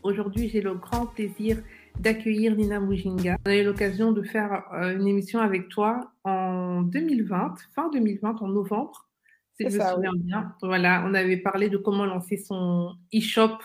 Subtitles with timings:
[0.05, 1.57] Aujourd'hui, j'ai le grand plaisir
[1.99, 3.39] d'accueillir Nina Mujinga.
[3.43, 8.39] On a eu l'occasion de faire euh, une émission avec toi en 2020, fin 2020,
[8.39, 9.09] en novembre,
[9.55, 10.55] si je me souviens bien.
[10.61, 13.57] Voilà, on avait parlé de comment lancer son e-shop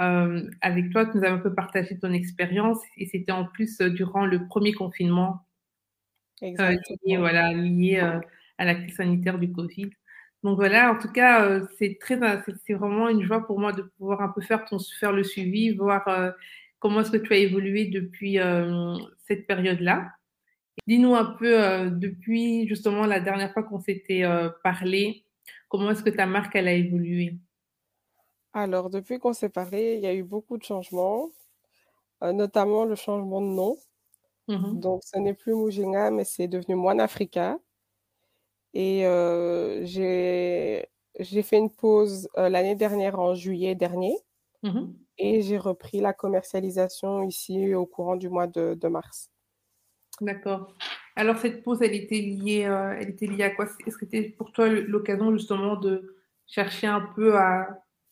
[0.00, 1.04] euh, avec toi.
[1.04, 4.46] Tu nous avais un peu partagé ton expérience et c'était en plus euh, durant le
[4.46, 5.46] premier confinement
[6.40, 7.98] lié, voilà, lié
[8.56, 9.90] à la crise sanitaire du Covid.
[10.44, 12.18] Donc voilà, en tout cas, c'est très,
[12.66, 15.74] c'est vraiment une joie pour moi de pouvoir un peu faire ton, faire le suivi,
[15.74, 16.06] voir
[16.84, 18.94] comment est-ce que tu as évolué depuis euh,
[19.26, 20.12] cette période-là.
[20.86, 25.24] Dis-nous un peu, euh, depuis justement la dernière fois qu'on s'était euh, parlé,
[25.70, 27.38] comment est-ce que ta marque, elle a évolué?
[28.52, 31.30] Alors, depuis qu'on s'est parlé, il y a eu beaucoup de changements,
[32.20, 33.78] notamment le changement de nom.
[34.48, 37.58] Mmh Donc, ce n'est plus Mujinga, mais c'est devenu Moine Africa.
[38.74, 39.02] Et
[39.84, 44.16] j'ai fait une pause l'année dernière, en juillet dernier.
[44.62, 49.30] Mmh et j'ai repris la commercialisation ici au courant du mois de, mars.
[50.20, 50.72] D'accord.
[51.16, 53.66] Alors cette pause, elle était liée, euh, elle était liée à quoi?
[53.86, 57.68] Est-ce que c'était pour toi l'occasion justement de chercher un peu à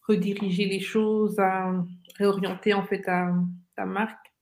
[0.06, 1.72] rediriger les choses, à
[2.16, 3.32] réorienter en fait ta,
[3.76, 4.32] ta marque?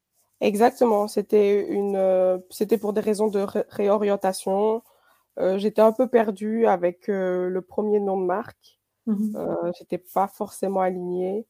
[0.40, 1.06] Exactement.
[1.06, 4.82] C'était une, euh, c'était pour des raisons de réorientation.
[5.40, 8.78] Euh, j'étais un peu perdue avec le premier nom de marque.
[9.06, 9.36] Mmh
[9.78, 11.46] j'étais pas forcément alignée.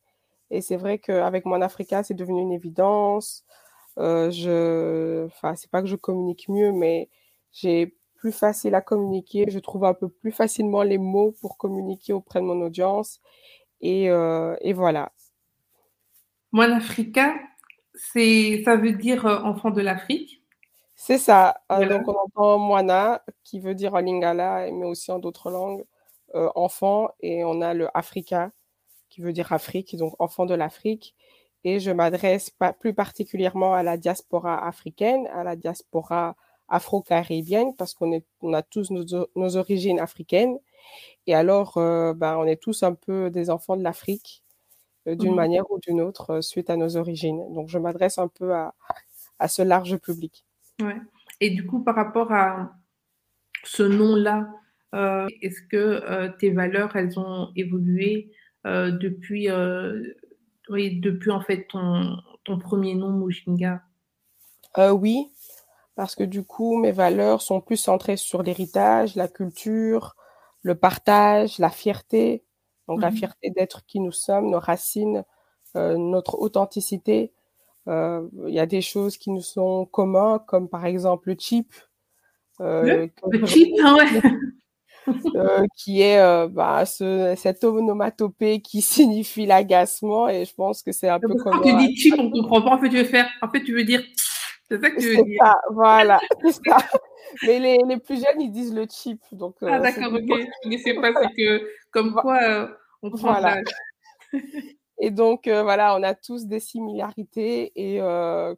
[0.51, 3.45] Et c'est vrai qu'avec Mon Africa, c'est devenu une évidence.
[3.99, 7.09] Euh, je, enfin, c'est pas que je communique mieux, mais
[7.53, 9.47] j'ai plus facile à communiquer.
[9.49, 13.21] Je trouve un peu plus facilement les mots pour communiquer auprès de mon audience.
[13.81, 15.13] Et, euh, et voilà.
[16.53, 17.35] Mon Africa,
[17.95, 20.40] ça veut dire euh, enfant de l'Afrique.
[21.03, 21.63] C'est ça.
[21.73, 25.85] Euh, donc on entend Moana, qui veut dire en lingala, mais aussi en d'autres langues,
[26.35, 28.53] enfant, et on a le Africa,
[29.09, 31.15] qui veut dire Afrique, donc enfant de l'Afrique.
[31.65, 36.37] Et je m'adresse plus particulièrement à la diaspora africaine, à la diaspora
[36.69, 40.59] afro-caribéenne, parce qu'on on a tous nos, origines africaines.
[41.27, 44.43] Et alors, euh, ben, on est tous un peu des enfants de l'Afrique,
[45.09, 45.37] euh, d'une mmh.
[45.37, 47.53] manière ou d'une autre, euh, suite à nos origines.
[47.53, 48.75] Donc, je m'adresse un peu à,
[49.39, 50.45] à, ce large public.
[50.81, 50.97] Ouais.
[51.41, 52.73] Et du coup, par rapport à
[53.65, 54.49] ce nom-là,
[55.41, 58.31] est-ce que tes valeurs, elles ont évolué
[58.67, 60.03] euh, depuis, euh,
[60.69, 63.83] oui, depuis en fait ton, ton premier nom, Mujinga?
[64.79, 65.33] Euh, Oui,
[65.97, 70.15] parce que du coup, mes valeurs sont plus centrées sur l'héritage, la culture,
[70.63, 72.45] le partage, la fierté.
[72.89, 75.25] Donc, la mmh fierté d'être qui nous sommes, nos racines,
[75.75, 77.33] notre authenticité.
[77.91, 81.75] Il y a des choses qui nous sont communs, comme par exemple le chip.
[82.61, 83.11] le,
[83.47, 84.23] chip, ouais.
[85.35, 90.93] Euh, qui est euh, bah, ce, cette onomatopée qui signifie l'agacement et je pense que
[90.93, 93.05] c'est un peu comme quand tu dis chip on comprend pas en fait tu veux
[93.05, 94.03] faire en fait tu veux dire
[94.69, 96.21] c'est ça que tu veux dire ça, voilà
[96.51, 96.77] ça.
[97.47, 100.69] mais les, les, plus jeunes ils disent le chip donc euh, ah d'accord ok je
[100.69, 102.69] ne sais pas c'est que comme quoi
[103.03, 103.63] on prend voilà.
[105.01, 108.01] Et donc voilà on a tous des similarités et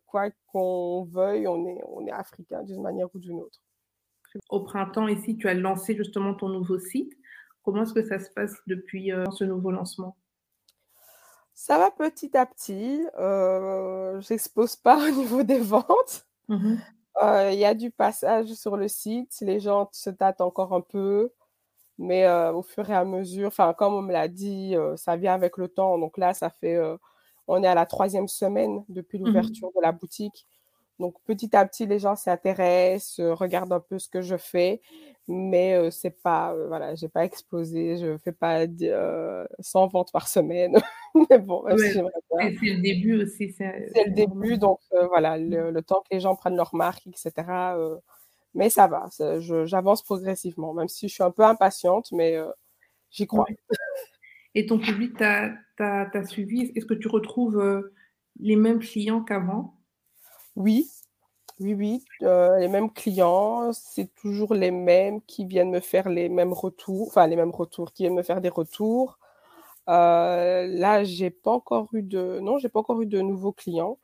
[0.07, 3.63] quoi qu'on veuille on est on est africain d'une manière ou d'une autre
[4.49, 7.13] au printemps, ici, tu as lancé justement ton nouveau site.
[7.63, 10.17] Comment est-ce que ça se passe depuis euh, ce nouveau lancement?
[11.55, 13.07] Ça va petit à petit.
[13.19, 16.27] Euh, J'expose pas au niveau des ventes.
[17.23, 19.37] Euh, il y a du passage sur le site.
[19.43, 21.31] Les gens se tâtent encore un peu.
[22.03, 25.35] Mais euh, au fur et à mesure, enfin, comme on me l'a dit, ça vient
[25.35, 25.99] avec le temps.
[25.99, 26.79] Donc là, ça fait,
[27.47, 30.47] on est à la troisième semaine depuis mmh l'ouverture de la boutique.
[31.03, 34.81] Donc petit à petit, les gens s'intéressent, euh, regardent un peu ce que je fais,
[35.27, 38.67] mais euh, c'est pas, euh, voilà, j'ai pas explosé, je fais pas
[39.59, 40.77] 100 ventes par semaine.
[41.31, 43.53] mais bon, c'est le début aussi.
[43.53, 44.79] C'est le début, donc
[45.09, 45.71] voilà, mmh.
[45.71, 47.33] le, temps que les gens prennent leur marque, etc.
[48.55, 49.09] mais ça va,
[49.65, 52.39] j'avance progressivement, même si je suis un peu impatiente, mais
[53.11, 53.47] j'y crois.
[54.55, 56.73] Et ton public t'a suivi?
[56.75, 57.91] Est-ce que tu retrouves
[58.39, 59.79] les mêmes clients qu'avant?
[60.57, 60.91] Oui,
[61.61, 66.29] oui, oui, euh, les mêmes clients, c'est toujours les mêmes qui viennent me faire les
[66.29, 69.19] mêmes retours, enfin les mêmes retours, qui viennent me faire des retours.
[69.89, 73.99] Euh, là, j'ai pas encore eu de, non, j'ai pas encore eu de nouveaux clients,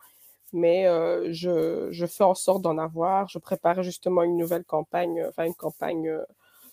[0.53, 3.29] mais euh, je, je, fais en sorte d'en avoir.
[3.29, 6.11] Je prépare justement une nouvelle campagne, enfin une campagne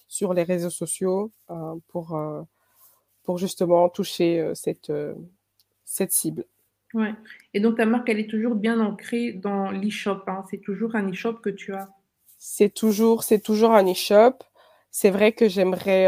[0.08, 1.32] sur les réseaux sociaux
[1.88, 2.20] pour,
[3.24, 4.92] pour justement toucher cette,
[5.84, 6.46] cette cible.
[6.94, 7.14] Ouais.
[7.54, 10.22] Et donc ta marque, elle est toujours bien ancrée dans l'e-shop.
[10.28, 10.44] Hein?
[10.50, 11.90] C'est toujours un e-shop que tu as?
[12.38, 14.36] C'est toujours, c'est toujours un e-shop.
[14.92, 16.08] C'est vrai que j'aimerais,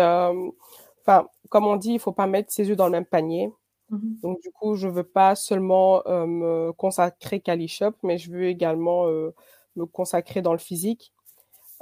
[1.02, 3.52] enfin, comme on dit, il faut pas mettre ses œufs dans le même panier.
[3.90, 8.32] Mmh donc, du coup, je veux pas seulement euh, me consacrer qu'à l'e-shop, mais je
[8.32, 9.34] veux également euh,
[9.76, 11.14] me consacrer dans le physique.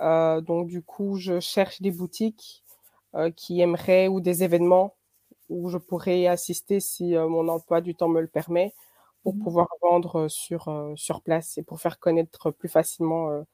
[0.02, 2.64] Euh, donc, du coup, je cherche des boutiques
[3.38, 4.94] qui aimeraient ou des événements
[5.48, 8.74] où je pourrais assister si mon emploi du temps me le permet
[9.24, 13.46] pour mmh pouvoir vendre sur, sur place et pour faire connaître plus facilement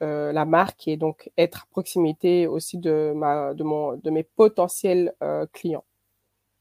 [0.00, 5.14] la marque et donc être à proximité aussi de, ma, de, mon, de mes potentiels
[5.54, 5.84] clients.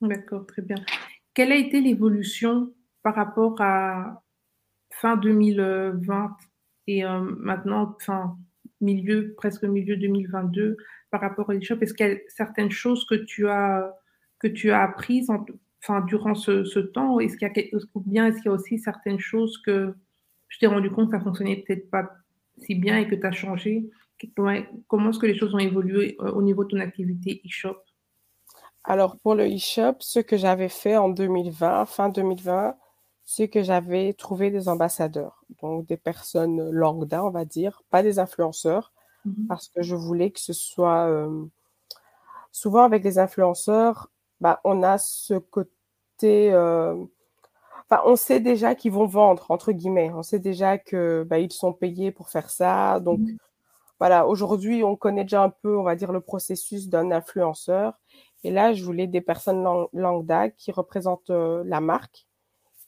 [0.02, 0.78] D'accord, très bien.
[1.40, 4.26] Quelle a été l'évolution par rapport à
[4.92, 6.36] fin 2020
[6.88, 8.38] et euh, maintenant, fin
[8.82, 10.76] milieu, presque milieu 2022
[11.12, 13.90] par rapport à l'e-shop Est-ce qu'il y a certaines choses que tu as,
[14.40, 15.32] que tu as apprises
[15.82, 17.22] enfin, durant ce, ce temps?
[17.22, 19.96] Est-ce qu'il y a, Ou bien est-ce qu'il y a aussi certaines choses que
[20.50, 22.18] je t'ai rendu compte que ça fonctionnait peut-être pas
[22.58, 23.90] si bien et que tu as changé
[24.36, 27.78] Comment est-ce que les choses ont évolué euh, au niveau de ton activité e-shop
[28.84, 32.76] Alors, pour le e-shop, ce que j'avais fait en 2020, fin 2020,
[33.26, 38.18] c'est que j'avais trouvé des ambassadeurs, donc des personnes lambda, on va dire, pas des
[38.18, 38.92] influenceurs,
[39.26, 39.46] mhm.
[39.48, 41.08] parce que je voulais que ce soit...
[41.08, 41.46] Euh,
[42.52, 44.10] souvent avec les influenceurs,
[44.42, 46.52] bah, on a ce côté...
[46.52, 46.96] Euh,
[48.06, 50.12] on sait déjà qu'ils vont vendre, entre guillemets.
[50.14, 53.00] On sait déjà que bah, ils sont payés pour faire ça.
[53.00, 53.38] Donc, mmh.
[54.00, 57.94] voilà, aujourd'hui, on connaît déjà un peu, on va dire, le processus d'un influenceur.
[58.44, 62.26] Et là, je voulais des personnes lambda qui représentent euh, la marque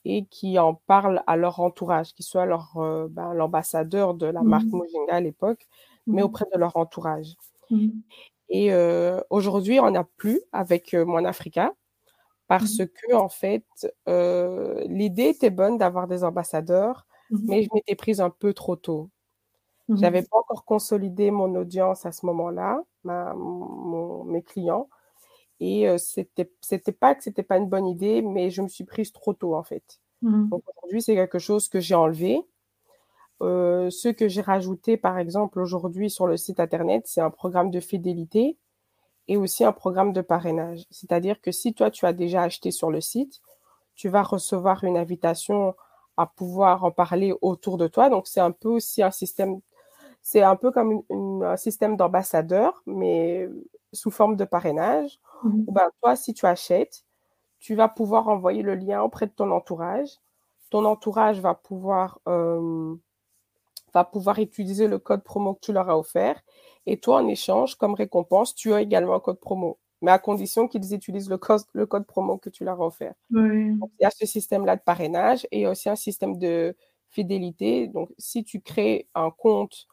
[0.05, 4.41] et qui en parlent à leur entourage, qui soient leur euh, ben, l'ambassadeur de la
[4.41, 4.77] marque mmh.
[4.77, 5.67] Mojinga à l'époque,
[6.07, 6.25] mais mmh.
[6.25, 7.35] auprès de leur entourage.
[8.49, 11.73] Et euh, aujourd'hui, on n'a plus avec Mon Africa
[12.47, 13.65] parce mmh que en fait,
[14.89, 19.09] l'idée était bonne d'avoir des ambassadeurs, mmh mais je m'étais prise un peu trop tôt.
[19.87, 24.89] Je mmh J'avais pas encore consolidé mon audience à ce moment-là, mes clients,
[25.61, 28.83] et euh, c'était c'était pas que c'était pas une bonne idée, mais je me suis
[28.83, 30.01] prise trop tôt en fait.
[30.51, 32.41] Donc aujourd'hui, c'est quelque chose que j'ai enlevé.
[33.41, 37.71] Euh, ce que j'ai rajouté, par exemple, aujourd'hui sur le site internet, c'est un programme
[37.71, 38.57] de fidélité
[39.27, 40.85] et aussi un programme de parrainage.
[40.91, 43.41] C'est-à-dire que si toi, tu as déjà acheté sur le site,
[43.95, 45.75] tu vas recevoir une invitation
[46.17, 48.09] à pouvoir en parler autour de toi.
[48.09, 49.59] Donc, c'est un peu aussi un système,
[50.21, 51.01] c'est un peu comme
[51.43, 53.49] un système d'ambassadeur, mais
[53.93, 55.19] sous forme de parrainage.
[55.43, 57.03] Mmh ben, toi, si tu achètes,
[57.59, 60.09] tu vas pouvoir envoyer le lien auprès de ton entourage.
[60.69, 62.95] Ton entourage va pouvoir, euh,
[63.93, 66.41] va pouvoir utiliser le code promo que tu leur as offert
[66.85, 70.67] et toi, en échange, comme récompense, tu as également un code promo, mais à condition
[70.67, 73.13] qu'ils utilisent le code, le code promo que tu leur as offert.
[73.99, 76.75] il y a ce système-là de parrainage et aussi un système de
[77.09, 77.87] fidélité.
[77.87, 79.85] Donc, si tu crées un compte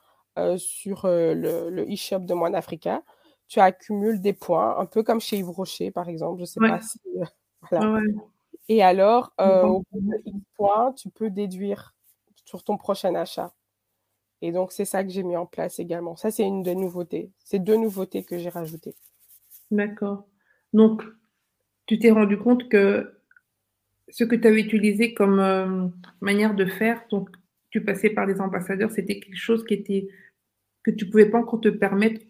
[0.59, 3.03] sur euh, le e-shop de Moine Africa,
[3.49, 6.39] tu accumules des points, un peu comme chez Yves Rocher, par exemple.
[6.39, 7.01] Je ne sais pas si.
[7.73, 8.13] Euh,
[8.69, 11.95] et alors, au bout de X points, tu peux déduire
[12.45, 13.53] sur ton prochain achat.
[14.41, 16.17] Et donc, c'est ça que j'ai mis en place également.
[16.17, 17.33] Ça, c'est une des nouveautés.
[17.39, 18.95] C'est deux nouveautés que j'ai rajoutées.
[19.71, 20.27] D'accord.
[20.73, 21.03] Donc,
[21.87, 23.19] tu t'es rendu compte que
[24.09, 25.89] ce que tu avais utilisé comme euh,
[26.21, 27.31] manière de faire, donc
[27.71, 30.09] tu passais par des ambassadeurs, c'était quelque chose qui était
[30.93, 32.21] que tu pouvais pas encore te permettre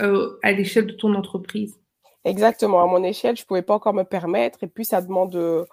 [0.00, 1.78] euh, à l'échelle de ton entreprise.
[2.24, 2.80] Exactement.
[2.80, 4.62] À mon échelle, je pouvais pas encore me permettre.
[4.62, 5.66] Et puis, ça demande,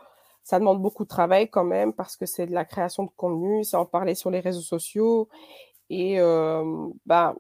[0.44, 3.64] ça demande beaucoup de travail quand même parce que c'est de la création de contenu,
[3.64, 5.30] c'est en parler sur les réseaux sociaux.
[5.90, 6.20] Et
[7.06, 7.36] bah,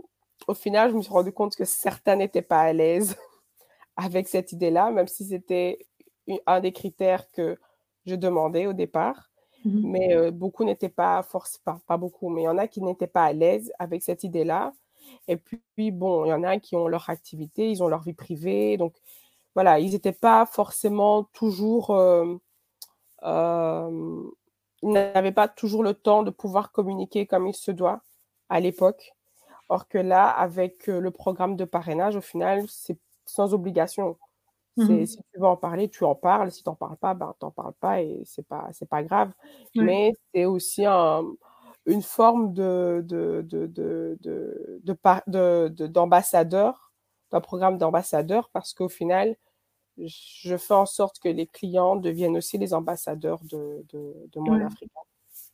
[0.47, 3.17] au final, je me suis rendu compte que certains n'étaient pas à l'aise
[3.97, 5.79] avec cette idée-là, même si c'était
[6.45, 7.57] un des critères que
[8.05, 9.27] je demandais au départ.
[9.63, 12.81] Mmh mais beaucoup n'étaient pas, force, pas, pas beaucoup, mais il y en a qui
[12.81, 14.73] n'étaient pas à l'aise avec cette idée-là.
[15.27, 18.13] Et puis, bon, il y en a qui ont leur activité, ils ont leur vie
[18.13, 18.77] privée.
[18.77, 18.95] Donc,
[19.55, 21.95] voilà, ils n'étaient pas forcément toujours.
[23.23, 28.01] ils n'avaient pas toujours le temps de pouvoir communiquer comme il se doit
[28.49, 29.13] à l'époque.
[29.71, 34.17] Or que là, avec euh, le programme de parrainage, au final, c'est sans obligation.
[34.75, 36.51] Mmh si tu veux en parler, tu en parles.
[36.51, 39.01] Si tu n'en parles pas, ben, tu n'en parles pas et c'est pas, c'est pas
[39.01, 39.31] grave.
[39.75, 41.23] Mais c'est aussi un,
[41.85, 46.91] une forme de, de, de, de, de, de, d'ambassadeur,
[47.31, 49.35] d'un programme d'ambassadeur, parce qu'au final,
[49.97, 54.99] je fais en sorte que les clients deviennent aussi les ambassadeurs de, de, mon Africa.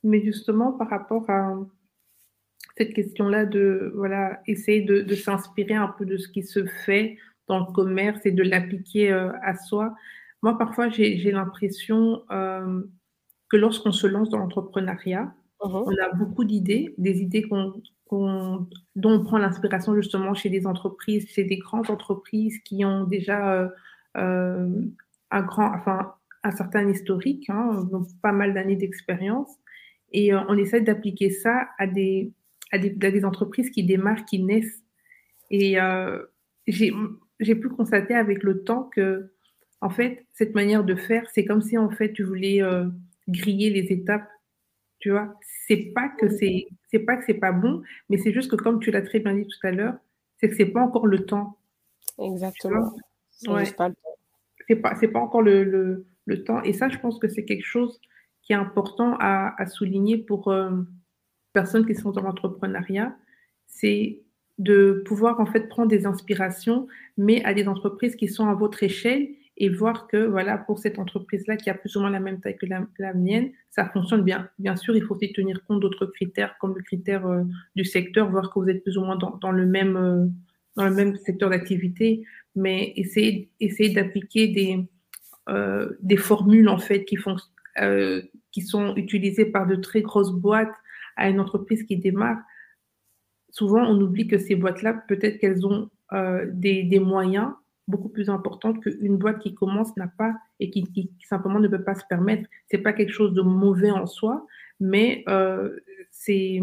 [0.02, 1.56] Mais justement, par rapport à
[2.76, 7.18] cette question-là de voilà, essayer de, de s'inspirer un peu de ce qui se fait
[7.48, 9.94] dans le commerce et de l'appliquer euh, à soi,
[10.42, 12.82] moi, parfois, j'ai l'impression euh,
[13.48, 15.84] que lorsqu'on se lance dans l'entrepreneuriat, uh-huh.
[15.86, 21.44] on a beaucoup d'idées, des idées dont on prend l'inspiration justement chez des entreprises, chez
[21.44, 23.68] des grandes entreprises qui ont déjà euh,
[24.16, 24.82] euh,
[25.30, 29.50] un grand, enfin, un certain historique, hein, donc pas mal d'années d'expérience.
[30.12, 32.32] Et euh, on essaie d'appliquer ça à des,
[32.72, 34.82] à des, à des, entreprises qui démarrent, qui naissent.
[35.50, 35.76] Et
[36.66, 39.32] j'ai pu constater avec le temps que,
[39.80, 42.60] en fait, cette manière de faire, c'est comme si en fait tu voulais
[43.28, 44.28] griller les étapes
[44.98, 45.34] tu vois,
[45.66, 48.80] c'est pas que c'est, c'est pas que c'est pas bon, mais c'est juste que comme
[48.80, 49.94] tu l'as très bien dit tout à l'heure,
[50.38, 51.58] c'est que c'est pas encore le temps.
[52.18, 52.92] Exactement.
[53.46, 53.64] Ouais.
[54.66, 56.62] C'est pas, c'est pas encore le, le, le, temps.
[56.62, 58.00] Et ça, je pense que c'est quelque chose
[58.42, 60.70] qui est important à, à souligner pour euh,
[61.52, 63.16] personnes qui sont dans l'entrepreneuriat.
[63.66, 64.20] C'est
[64.58, 68.82] de pouvoir en fait prendre des inspirations, mais à des entreprises qui sont à votre
[68.82, 69.28] échelle
[69.60, 72.56] et voir que voilà pour cette entreprise-là qui a plus ou moins la même taille
[72.56, 74.48] que la, mienne, ça fonctionne bien.
[74.58, 77.42] Bien sûr, il faut aussi tenir compte d'autres critères comme le critère euh,
[77.74, 80.26] du secteur, voir que vous êtes plus ou moins dans, dans le même euh,
[80.76, 82.24] dans le même secteur d'activité,
[82.54, 83.50] mais essayer
[83.92, 84.88] d'appliquer des
[85.48, 87.36] euh, des formules en fait qui font
[88.50, 90.74] qui sont utilisées par de très grosses boîtes
[91.16, 92.38] à une entreprise qui démarre.
[93.50, 95.88] Souvent, on oublie que ces boîtes-là, peut-être qu'elles ont
[96.52, 97.52] des, des moyens
[97.88, 101.94] beaucoup plus importante qu'une boîte qui commence n'a pas et qui, simplement ne peut pas
[101.94, 102.48] se permettre.
[102.70, 104.46] C'est pas quelque chose de mauvais en soi,
[104.78, 105.76] mais euh,
[106.10, 106.60] c'est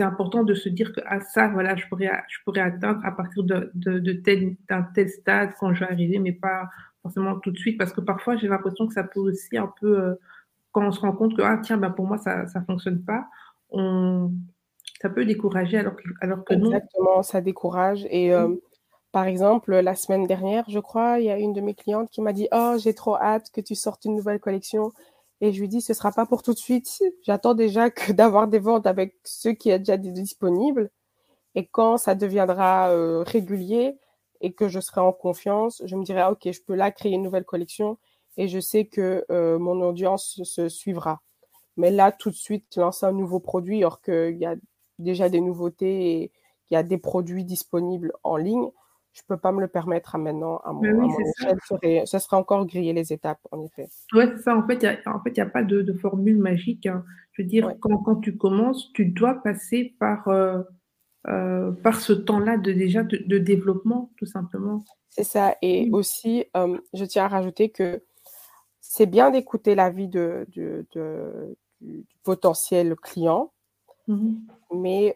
[0.00, 3.12] important de se dire que à ah, ça, voilà, je pourrais, je pourrais atteindre à
[3.12, 6.68] partir de, de, de tel, d'un tel stade quand je vais arriver, mais pas
[7.02, 10.00] forcément tout de suite, parce que parfois j'ai l'impression que ça peut aussi un peu,
[10.00, 10.14] euh,
[10.72, 13.26] quand on se rend compte que ah tiens, ben pour moi ça ça fonctionne pas,
[13.70, 14.32] on
[15.00, 18.48] ça peut décourager alors que, alors que Exactement, ça décourage et euh,
[19.12, 22.20] par exemple, la semaine dernière, je crois, il y a une de mes clientes qui
[22.20, 24.92] m'a dit Oh, j'ai trop hâte que tu sortes une nouvelle collection.
[25.40, 27.02] Et je lui dis Ce sera pas pour tout de suite.
[27.22, 30.90] J'attends déjà que d'avoir des ventes avec ceux qui sont déjà disponibles.
[31.54, 33.98] Et quand ça deviendra euh, régulier
[34.40, 37.22] et que je serai en confiance, je me dirai Ok, je peux là créer une
[37.22, 37.98] nouvelle collection
[38.36, 41.22] et je sais que euh, mon audience se suivra.
[41.76, 44.56] Mais là, tout de suite, lancer un nouveau produit alors qu'il y a
[44.98, 46.32] déjà des nouveautés et
[46.70, 48.70] il y a des produits disponibles en ligne
[49.12, 51.58] je peux pas me le permettre à maintenant, à mon, échelle,
[52.06, 52.18] ça.
[52.18, 53.88] serait, encore griller les étapes, en effet.
[54.12, 54.56] Oui, c'est ça.
[54.56, 56.86] En fait, il n'y a, pas de, formule magique.
[56.86, 57.04] Hein.
[57.32, 60.62] Je veux dire, quand, tu commences, tu dois passer par, euh,
[61.26, 64.84] euh, par ce temps-là de, déjà de, développement, tout simplement.
[65.08, 65.56] C'est ça.
[65.62, 68.02] Et aussi, euh, je tiens à rajouter que
[68.80, 70.86] c'est bien d'écouter l'avis de, de,
[71.80, 73.52] du, potentiel client,
[74.06, 74.34] mmh
[74.70, 75.14] mais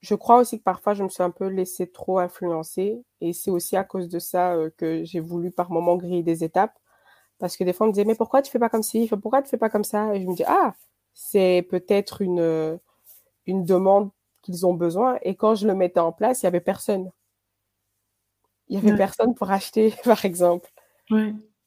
[0.00, 3.02] je crois aussi que parfois je me suis un peu laissée trop influencer.
[3.20, 6.44] Et c'est aussi à cause de ça euh, que j'ai voulu par moment griller des
[6.44, 6.78] étapes.
[7.38, 9.08] Parce que des fois on me disait mais pourquoi tu fais pas comme ci?
[9.22, 10.14] Pourquoi tu fais pas comme ça?
[10.14, 10.74] Et je me dis ah
[11.14, 12.76] c'est peut-être une euh,
[13.46, 14.10] une demande
[14.42, 15.18] qu'ils ont besoin.
[15.22, 17.12] Et quand je le mettais en place il y avait personne.
[18.68, 20.70] Il y avait personne pour acheter par exemple.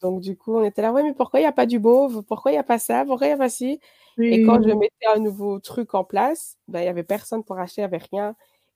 [0.02, 2.24] Donc du coup on était là ouais mais pourquoi il n'y a pas du beau
[2.24, 3.06] pourquoi il n'y a pas ça?
[3.06, 3.80] Pourquoi il n'y a pas ci?
[4.20, 7.58] Et quand je mettais un nouveau truc en place, ben, il n'y avait personne pour
[7.58, 8.36] acheter, il n'y avait rien.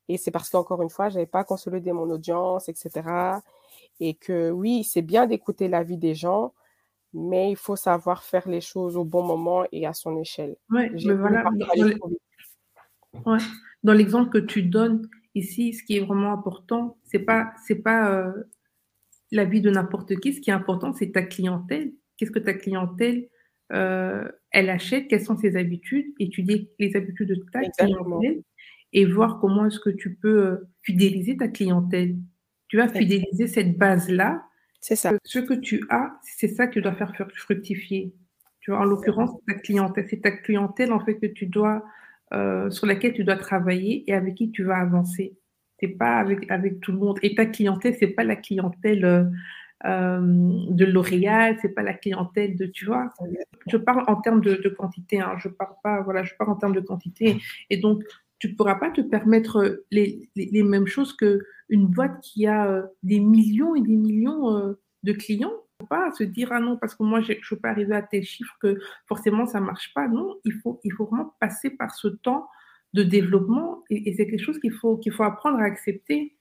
[0.09, 3.41] Et c'est parce qu'encore une fois, je n'avais pas consolidé mon audience, etc.
[3.99, 6.53] Et que oui, c'est bien d'écouter l'avis des gens,
[7.13, 10.55] mais il faut savoir faire les choses au bon moment et à son échelle.
[10.69, 11.43] Oui, mais voilà.
[13.83, 18.09] Dans l'exemple que tu donnes ici, ce qui est vraiment important, c'est pas c'est pas
[18.11, 18.31] euh,
[19.31, 20.33] l'avis de n'importe qui.
[20.33, 21.93] Ce qui est important, c'est ta clientèle.
[22.17, 23.27] Qu'est-ce que ta clientèle
[23.71, 28.43] euh, elle achète, quelles sont ses habitudes, étudier les habitudes de ta clientèle
[28.93, 32.15] et voir comment est-ce que tu peux euh, fidéliser ta clientèle.
[32.67, 34.43] Tu vas fidéliser cette base-là.
[34.79, 35.11] C'est ça.
[35.23, 38.13] Ce que tu as, c'est ça que tu dois faire fructifier.
[38.59, 41.83] Tu vois, en l'occurrence, ta clientèle, c'est ta clientèle en fait que tu dois,
[42.33, 45.35] euh, sur laquelle tu dois travailler et avec qui tu vas avancer.
[45.79, 47.17] C'est pas avec avec tout le monde.
[47.23, 49.23] Et ta clientèle, c'est pas la clientèle euh,
[49.83, 53.13] de L'Oréal, c'est pas la clientèle de, tu vois.
[53.67, 56.75] Je parle en termes de, quantité, hein, je parle pas, voilà, je parle en termes
[56.75, 57.37] de quantité.
[57.69, 58.03] Et donc,
[58.43, 62.83] tu pourras pas te permettre les, les, mêmes choses que une boîte qui a euh,
[63.01, 64.73] des millions et des millions euh,
[65.03, 65.53] de clients.
[65.89, 68.53] Pas se dire ah non parce que moi je peux pas arriver à tel chiffre
[68.61, 70.09] que forcément ça marche pas.
[70.09, 72.49] Non, il faut il faut vraiment passer par ce temps
[72.93, 76.35] de développement et, et c'est quelque chose qu'il faut qu'il faut apprendre à accepter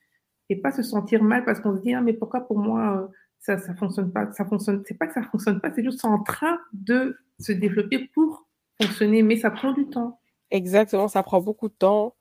[0.49, 3.09] et pas se sentir mal parce qu'on se dit ah mais pourquoi pour moi
[3.43, 6.23] ça ça fonctionne pas, ça fonctionne, c'est pas que ça fonctionne pas, c'est juste en
[6.23, 8.47] train de se développer pour
[8.81, 10.19] fonctionner, mais ça prend du temps.
[10.51, 12.15] Exactement, ça prend beaucoup de temps.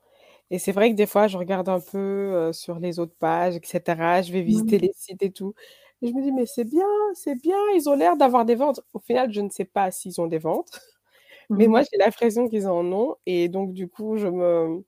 [0.51, 3.57] Et c'est vrai que des fois, je regarde un peu euh, sur les autres pages,
[3.57, 4.23] etc.
[4.23, 5.55] Je vais visiter les sites et tout.
[6.03, 8.81] Et je me dis, mais c'est bien, c'est bien, ils ont l'air d'avoir des ventes.
[8.93, 10.81] Au final, je ne sais pas s'ils ont des ventes.
[11.51, 13.17] Mais moi, j'ai l'impression qu'ils en ont.
[13.27, 14.85] Et donc, du coup, je me.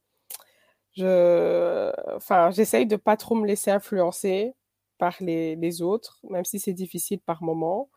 [0.93, 4.55] Je, enfin, j'essaye de pas trop me laisser influencer
[5.21, 7.91] les, autres, même si c'est difficile par moment.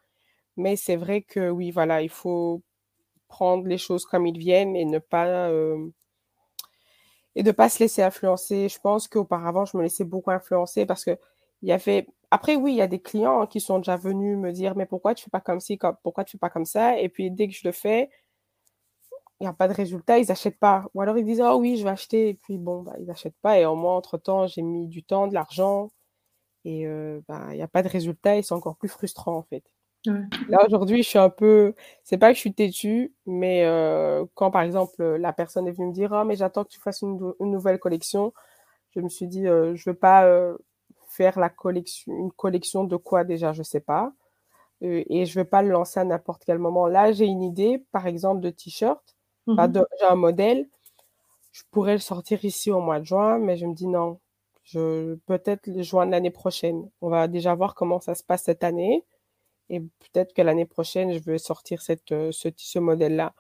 [0.57, 2.63] Mais c'est vrai que oui, voilà, il faut
[3.27, 5.89] prendre les choses comme ils viennent et ne pas euh,
[7.35, 8.69] et de pas se laisser influencer.
[8.69, 11.17] Je pense qu'auparavant, je me laissais beaucoup influencer parce que
[11.61, 14.51] il y avait après oui, il y a des clients qui sont déjà venus me
[14.51, 16.99] dire mais pourquoi tu fais pas comme ci, pourquoi tu fais pas comme ça?
[16.99, 18.09] Et puis dès que je le fais,
[19.39, 20.85] il n'y a pas de résultat, ils n'achètent pas.
[20.93, 23.37] Ou alors ils disent, oh oui, je vais acheter, et puis bon, bah, ils n'achètent
[23.41, 23.59] pas.
[23.59, 25.89] Et en moi, entre-temps, j'ai mis du temps, de l'argent,
[26.67, 29.43] et euh, bah, il n'y a pas de résultat, et c'est encore plus frustrant, en
[29.43, 29.63] fait.
[30.47, 31.73] Là, aujourd'hui, je suis un peu.
[32.03, 35.87] C'est pas que je suis têtue, mais euh, quand, par exemple, la personne est venue
[35.87, 38.33] me dire, oh, mais j'attends que tu fasses une, nouvelle collection,
[38.95, 40.25] je me suis dit, euh, je veux pas
[41.07, 44.13] faire la collection, une collection de quoi déjà, je sais pas.
[44.81, 46.87] et je veux pas le lancer à n'importe quel moment.
[46.87, 49.83] Là, j'ai une idée, par exemple, de t-shirt Mhm.
[49.99, 50.67] J'ai un modèle,
[51.51, 54.19] je pourrais le sortir ici au mois de juin, mais je me dis non,
[54.73, 56.89] peut-être le juin de l'année prochaine.
[57.01, 59.05] On va déjà voir comment ça se passe cette année.
[59.69, 61.81] Et peut-être que l'année prochaine, je vais sortir
[62.11, 63.33] euh, ce, modèle-là.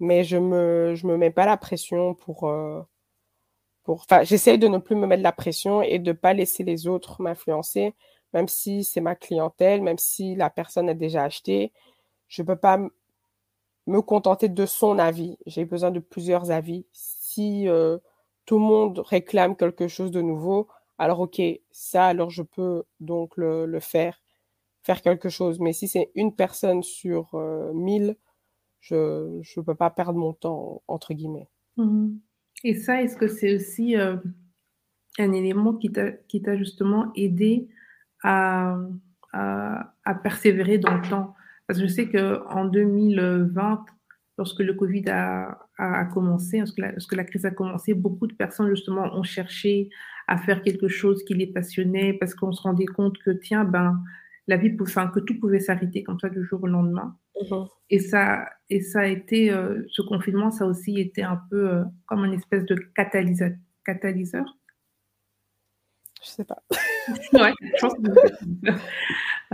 [0.00, 2.82] Mais je me, je me mets pas la pression pour, euh,
[3.84, 6.86] pour, enfin, j'essaye de ne plus me mettre la pression et de pas laisser les
[6.86, 7.94] autres m'influencer,
[8.34, 11.72] même si c'est ma clientèle, même si la personne a déjà acheté.
[12.28, 12.78] Je peux pas
[13.86, 15.38] me contenter de son avis.
[15.46, 16.86] J'ai besoin de plusieurs avis.
[16.92, 17.98] Si euh,
[18.46, 23.36] tout le monde réclame quelque chose de nouveau, alors ok, ça, alors je peux donc
[23.36, 24.22] le, faire,
[24.82, 25.60] faire quelque chose.
[25.60, 28.16] Mais si c'est une personne sur euh, mille,
[28.80, 31.48] je ne peux pas perdre mon temps, entre guillemets.
[31.76, 32.16] Mmh
[32.64, 34.16] Et ça, est-ce que c'est aussi euh,
[35.18, 37.68] un élément qui t'a justement aidé
[38.22, 38.78] à,
[39.32, 41.34] à, à persévérer dans le temps?
[41.66, 43.84] Parce que je sais qu'en 2020,
[44.38, 48.34] lorsque le Covid a, a, commencé, lorsque la, lorsque la, crise a commencé, beaucoup de
[48.34, 49.88] personnes justement ont cherché
[50.28, 54.02] à faire quelque chose qui les passionnait parce qu'on se rendait compte que, tiens, ben,
[54.46, 57.16] la vie, enfin, que tout pouvait s'arrêter comme ça du jour au lendemain.
[57.36, 57.68] Mm-hmm.
[57.90, 61.70] Et, ça, et ça a été, euh, ce confinement, ça a aussi été un peu
[61.70, 63.52] euh, comme une espèce de catalyseur.
[63.84, 64.44] catalyseur.
[66.22, 66.62] Je sais pas.
[67.32, 68.70] ouais, je pense que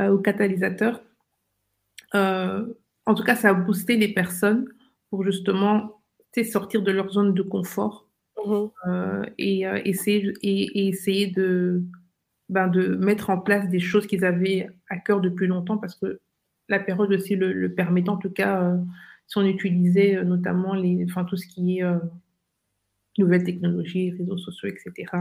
[0.01, 1.01] euh, ou catalyseur
[2.15, 2.67] euh,
[3.07, 4.67] en tout cas, ça a boosté les personnes
[5.11, 6.03] pour justement
[6.51, 8.09] sortir de leur zone de confort
[8.45, 11.83] mmh euh, et, euh, essayer, et, essayer de,
[12.49, 16.21] ben, de mettre en place des choses qu'ils avaient à cœur depuis longtemps parce que
[16.69, 18.09] la période aussi le, le permet.
[18.09, 18.75] En tout cas,
[19.27, 21.85] si on utilisait notamment les, enfin, tout ce qui est
[23.19, 25.13] nouvelles technologies, réseaux sociaux, etc.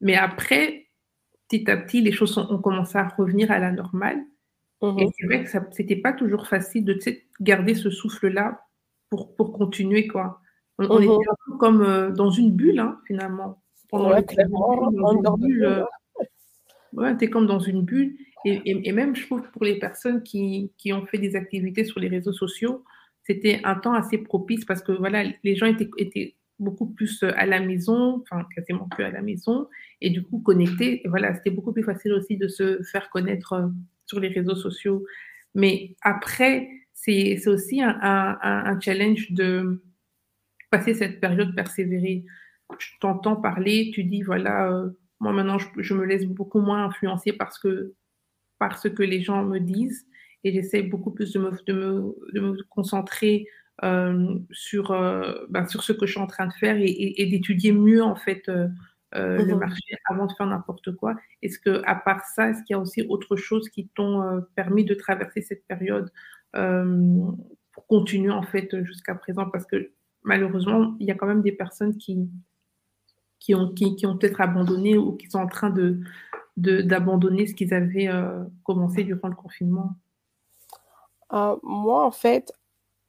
[0.00, 0.86] mais après,
[1.48, 4.22] petit à petit, les choses ont commencé à revenir à la normale.
[4.92, 6.98] Mmh et c'est vrai que c'était pas toujours facile de
[7.40, 8.66] garder ce souffle-là
[9.10, 10.06] pour, pour continuer.
[10.06, 10.40] Quoi.
[10.78, 13.62] On, mmh était un peu comme euh, dans une bulle, hein, finalement.
[13.88, 15.84] Pendant ouais, le bulle, euh,
[16.92, 18.16] ouais, es comme dans une bulle.
[18.46, 21.98] Et, et, même, je trouve, pour les personnes qui, qui, ont fait des activités sur
[21.98, 22.84] les réseaux sociaux,
[23.22, 27.32] c'était un temps assez propice parce que voilà, les gens étaient, étaient beaucoup plus euh,
[27.36, 29.68] à la maison, enfin quasiment plus à la maison,
[30.02, 31.06] et du coup connectés.
[31.06, 33.70] Et voilà, c'était beaucoup plus facile aussi de se faire connaître
[34.06, 35.04] sur les réseaux sociaux.
[35.54, 39.82] Mais après, c'est aussi un, un, challenge de
[40.70, 42.24] passer cette période persévérée.
[42.78, 44.90] Je t'entends parler, tu dis, voilà, euh,
[45.20, 47.94] moi maintenant, je, me laisse beaucoup moins influencer parce que,
[48.58, 50.06] parce que les gens me disent
[50.44, 53.46] et j'essaie beaucoup plus de me, de me, de me concentrer
[53.82, 57.72] euh, sur, euh, ben, sur ce que je suis en train de faire et, d'étudier
[57.72, 58.50] mieux, en fait,
[59.16, 61.14] euh, le marché avant de faire n'importe quoi.
[61.42, 64.40] Est-ce que, à part ça, est-ce qu'il y a aussi autre chose qui t'ont euh,
[64.56, 66.10] permis de traverser cette période
[66.56, 67.22] euh,
[67.72, 69.48] pour continuer en fait jusqu'à présent?
[69.50, 72.28] Parce que malheureusement, il y a quand même des personnes qui,
[73.38, 76.00] qui ont, qui, qui ont peut-être abandonné ou qui sont en train de,
[76.56, 78.10] d'abandonner ce qu'ils avaient
[78.64, 79.96] commencé durant le confinement
[81.30, 82.52] Moi, en fait,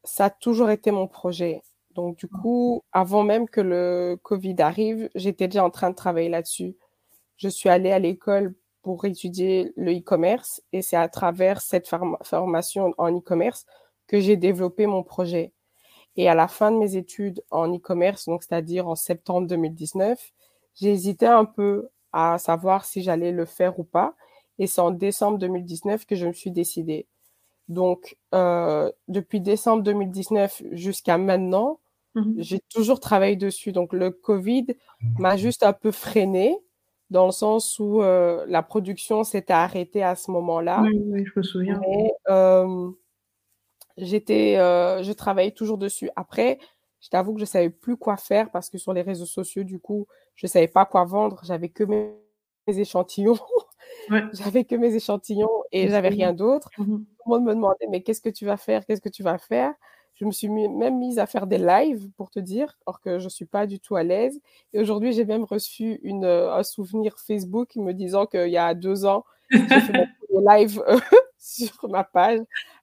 [0.04, 1.62] ça a toujours été mon projet.
[1.96, 6.30] Donc, du coup, avant même que le Covid arrive, j'étais déjà en train de travailler
[6.30, 6.76] là-dessus.
[7.38, 12.94] Je suis allée à l'école pour étudier le e-commerce et c'est à travers cette formation
[12.98, 13.66] en e-commerce
[14.08, 15.54] que j'ai développé mon projet.
[16.18, 20.34] Et à la fin de mes études en e-commerce, donc c'est-à-dire en septembre 2019,
[20.76, 24.14] j'ai hésité un peu à savoir si j'allais le faire ou pas.
[24.60, 27.08] Et c'est en décembre 2019 que je me suis décidée.
[27.68, 31.80] Donc, euh, depuis décembre 2019 jusqu'à maintenant,
[32.16, 33.72] mmh j'ai toujours travaillé dessus.
[33.72, 34.68] Donc, le Covid
[35.20, 36.58] m'a juste un peu freiné
[37.10, 40.82] dans le sens où euh, la production s'était arrêtée à ce moment-là.
[40.84, 41.80] Oui, je me souviens.
[41.88, 42.90] Mais euh,
[43.98, 46.10] j'étais, je travaillais toujours dessus.
[46.16, 46.60] Après,
[47.06, 49.80] je t'avoue que je savais plus quoi faire parce que sur les réseaux sociaux, du
[49.80, 51.40] coup, je savais pas quoi vendre.
[51.44, 52.16] J'avais que mes,
[52.68, 53.38] échantillons.
[54.34, 56.70] j'avais que mes échantillons et j'avais rien d'autre.
[56.80, 58.88] Mmh Tout le monde me demandait, mais qu'est-ce que tu vas faire?
[58.88, 59.74] Qu'est-ce que tu vas faire?
[60.16, 63.28] Je me suis même mise à faire des lives pour te dire, alors que je
[63.28, 64.40] suis pas du tout à l'aise.
[64.74, 69.06] Et aujourd'hui, j'ai même reçu une, un souvenir Facebook me disant qu'il y a deux
[69.06, 70.82] ans, j'ai fait des lives
[71.38, 72.40] sur ma page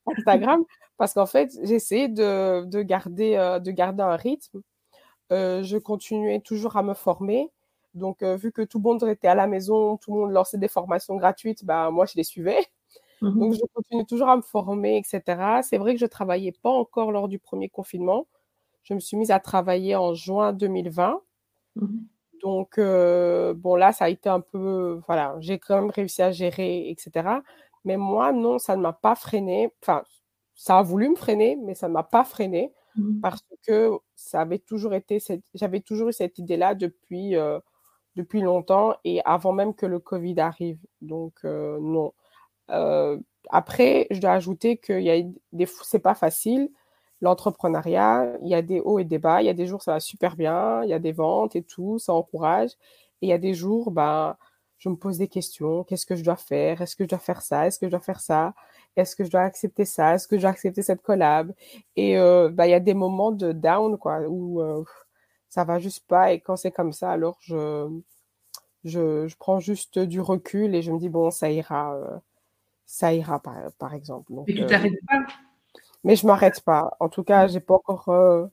[0.07, 0.65] Instagram
[0.97, 4.63] parce qu'en fait, j'essayais de, de, garder, euh, de garder un rythme.
[5.33, 7.51] Euh, je continuais toujours à me former.
[7.95, 10.59] Donc, euh, vu que tout le monde était à la maison, tout le monde lançait
[10.59, 12.67] des formations gratuites, bah, moi, je les suivais.
[13.23, 15.63] Mmh Donc, je continuais toujours à me former, etc.
[15.63, 18.27] C'est vrai que je ne travaillais pas encore lors du premier confinement.
[18.85, 21.23] Je me suis mise à travailler en juin 2020.
[21.77, 21.87] Mmh
[22.43, 25.01] Donc, bon, là, ça a été un peu.
[25.07, 27.43] Voilà, j'ai quand même réussi à gérer, etc.
[27.85, 29.73] Mais moi, non, ça ne m'a pas freiné.
[29.83, 30.05] Enfin,
[30.55, 33.21] ça a voulu me freiner, mais ça ne m'a pas freiné mmh.
[33.21, 35.19] parce que ça avait toujours été,
[35.55, 37.59] j'avais toujours eu cette idée-là depuis, euh,
[38.17, 40.79] depuis longtemps et avant même que le Covid arrive.
[41.01, 42.13] Donc, euh, non.
[42.71, 43.19] Euh,
[43.51, 45.23] après, je dois ajouter que y a
[45.53, 46.71] des, c'est pas facile.
[47.21, 49.43] L'entrepreneuriat, il y a des hauts et des bas.
[49.43, 50.83] Il y a des jours, ça va super bien.
[50.85, 52.71] Il y a des ventes et tout, ça encourage.
[53.23, 54.37] Et il y a des jours, ben,
[54.79, 55.85] je me pose des questions.
[55.85, 56.83] Qu'est-ce que je dois faire?
[56.83, 57.67] Est-ce que je dois faire ça?
[57.67, 58.55] Est-ce que je dois faire ça?
[58.97, 60.15] Est-ce que je dois accepter ça?
[60.15, 61.53] Est-ce que je dois accepter cette collab?
[61.97, 64.85] Et euh, bah, il y a des moments de down, quoi, où euh,
[65.49, 66.33] ça va juste pas.
[66.33, 67.89] Et quand c'est comme ça, alors je,
[68.85, 72.19] je, je, prends juste du recul et je me dis, bon, ça ira, euh,
[72.93, 74.33] ça ira, par, par exemple.
[74.47, 75.25] mais tu t'arrêtes pas?
[76.05, 76.95] Mais je m'arrête pas.
[77.01, 78.51] En tout cas, j'ai pas encore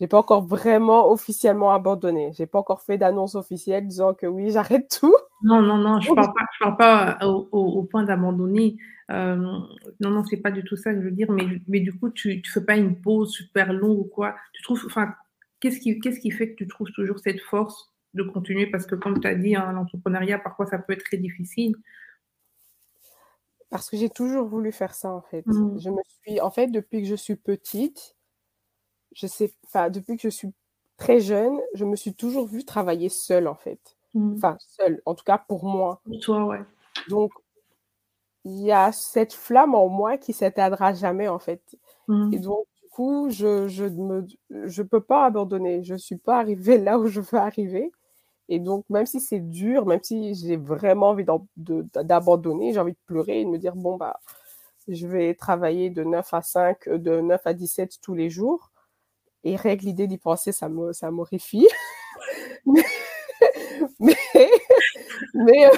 [0.00, 2.32] j'ai pas encore vraiment officiellement abandonné.
[2.34, 5.14] J'ai pas encore fait d'annonce officielle disant que oui, j'arrête tout.
[5.42, 8.78] Non, non, non, je parle pas, je parle pas au, au, point d'abandonner.
[9.10, 11.30] Euh, non, non, c'est pas du tout ça que je veux dire.
[11.30, 14.36] Mais, mais du coup, tu, tu fais pas une pause super longue ou quoi?
[14.54, 15.14] Tu trouves, enfin,
[15.60, 18.66] qu'est-ce qui, qu'est-ce qui fait que tu trouves toujours cette force de continuer?
[18.66, 21.74] Parce que comme tu as dit, hein, l'entrepreneuriat, parfois, ça peut être très difficile.
[23.70, 25.44] Parce que j'ai toujours voulu faire ça, en fait.
[25.46, 25.78] Mmh.
[25.80, 28.16] Je me suis, en fait, depuis que je suis petite,
[29.14, 30.52] je sais, enfin, depuis que je suis
[30.98, 33.96] très jeune, je me suis toujours vue travailler seule, en fait.
[34.14, 34.34] Mmh.
[34.36, 36.00] Enfin, seule, en tout cas pour moi.
[36.04, 36.60] Pour toi, ouais.
[37.08, 37.32] Donc,
[38.44, 41.76] il y a cette flamme en moi qui s'éteindra jamais, en fait.
[42.08, 42.32] Mmh.
[42.34, 45.82] Et donc, du coup, je je me je peux pas abandonner.
[45.84, 47.90] Je suis pas arrivée là où je veux arriver.
[48.48, 51.24] Et donc, même si c'est dur, même si j'ai vraiment envie
[51.56, 54.20] d'abandonner, j'ai envie de pleurer et de me dire, bon, bah,
[54.88, 58.70] je vais travailler de 9 à 5, de 9 à 17 tous les jours,
[59.44, 61.68] et règle l'idée d'y penser, ça m'horrifie.
[64.00, 64.14] mais,
[65.34, 65.70] mais, euh,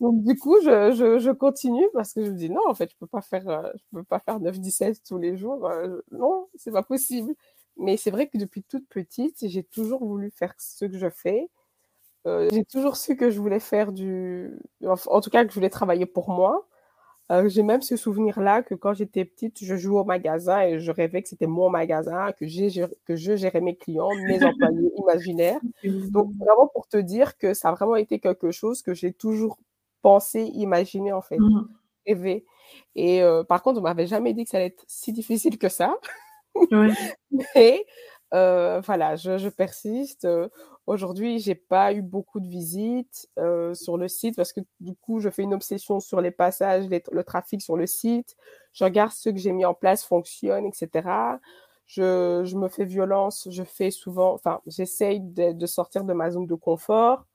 [0.00, 2.90] donc du coup, je, je, je, continue parce que je me dis non, en fait,
[2.90, 5.66] je peux pas faire, euh, je peux pas faire 9-17 tous les jours.
[5.66, 7.34] Euh, non, c'est pas possible.
[7.78, 11.48] Mais c'est vrai que depuis toute petite, j'ai toujours voulu faire ce que je fais.
[12.24, 16.06] J'ai toujours su que je voulais faire du, en tout cas que je voulais travailler
[16.06, 16.66] pour moi.
[17.30, 20.90] Euh, j'ai même ce souvenir-là que quand j'étais petite, je jouais au magasin et je
[20.90, 22.44] rêvais que c'était mon magasin, que,
[23.06, 25.60] que je gérais mes clients, mes employés imaginaires.
[25.82, 29.58] Donc, vraiment pour te dire que ça a vraiment été quelque chose que j'ai toujours
[30.02, 31.68] pensé, imaginé en fait, mmh
[32.04, 32.44] rêvé.
[32.96, 35.68] Et euh, par contre, on m'avait jamais dit que ça allait être si difficile que
[35.68, 35.94] ça.
[37.54, 37.86] Mais
[38.34, 40.26] euh, voilà, je, persiste.
[40.86, 45.20] Aujourd'hui, j'ai pas eu beaucoup de visites euh, sur le site parce que du coup,
[45.20, 48.36] je fais une obsession sur les passages, le trafic sur le site.
[48.72, 51.38] Je regarde ce que j'ai mis en place fonctionne, etc.
[51.86, 56.54] Je, me fais violence, je fais souvent, enfin, j'essaye de, sortir de ma zone de
[56.54, 57.26] confort.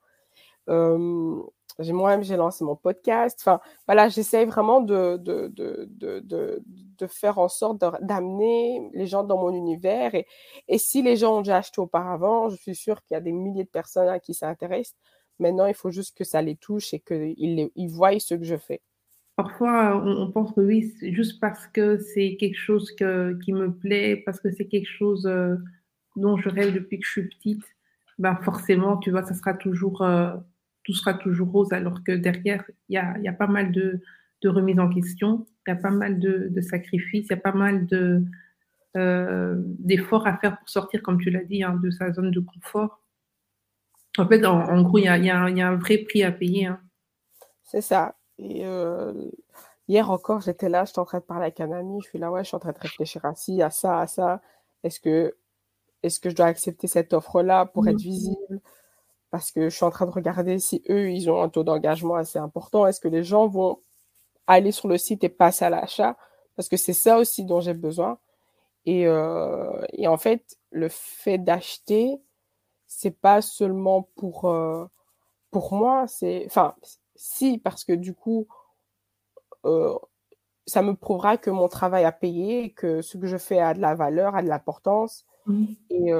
[1.80, 3.38] Euh, moi-même, j'ai lancé mon podcast.
[3.40, 6.62] Enfin, voilà, j'essaye vraiment de, de, de,
[6.98, 10.14] de, faire en sorte d'amener les gens dans mon univers.
[10.14, 10.26] Et,
[10.66, 13.32] et si les gens ont déjà acheté auparavant, je suis sûre qu'il y a des
[13.32, 14.94] milliers de personnes à qui ça intéresse.
[15.38, 18.56] Maintenant, il faut juste que ça les touche et qu'ils ils voient ce que je
[18.56, 18.80] fais.
[19.36, 24.16] Parfois, on, pense que oui, juste parce que c'est quelque chose que, qui me plaît,
[24.26, 25.54] parce que c'est quelque chose euh,
[26.16, 27.62] dont je rêve depuis que je suis petite,
[28.18, 30.02] ben forcément, tu vois, ça sera toujours...
[30.02, 30.32] Euh,
[30.88, 34.00] tout sera toujours rose, alors que derrière, il y a, y a, pas mal de,
[34.40, 37.36] de remises en question, il y a pas mal de, de sacrifices, il y a
[37.36, 38.24] pas mal de,
[38.96, 42.40] euh, d'efforts à faire pour sortir, comme tu l'as dit, hein, de sa zone de
[42.40, 43.02] confort.
[44.16, 46.32] En fait, en, gros, il y a, y, a, y a, un vrai prix à
[46.32, 46.64] payer.
[46.64, 46.80] Hein.
[47.64, 48.16] C'est ça.
[48.38, 48.64] Et
[49.88, 52.32] hier encore, j'étais là, j'étais en train de parler avec un ami, je suis là,
[52.32, 54.40] ouais, je suis en train de réfléchir à ci, à ça, à ça.
[54.84, 55.36] Est-ce que,
[56.02, 57.98] est que je dois accepter cette offre-là pour être mmh.
[57.98, 58.60] visible?
[59.30, 62.14] Parce que je suis en train de regarder si eux, ils ont un taux d'engagement
[62.14, 62.86] assez important.
[62.86, 63.80] Est-ce que les gens vont
[64.46, 66.16] aller sur le site et passer à l'achat?
[66.56, 68.18] Parce que c'est ça aussi dont j'ai besoin.
[68.86, 72.22] Et, et, en fait, le fait d'acheter,
[72.86, 74.50] c'est pas seulement pour,
[75.50, 76.44] pour moi, c'est.
[76.46, 76.74] Enfin,
[77.14, 78.46] si, parce que du coup,
[79.64, 79.98] euh,
[80.66, 83.80] ça me prouvera que mon travail a payé, que ce que je fais a de
[83.80, 85.24] la valeur, a de l'importance.
[85.46, 85.64] Mmh.
[85.90, 86.12] Et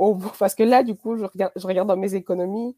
[0.00, 2.76] euh, parce que là, du coup, je regarde, je regarde dans mes économies,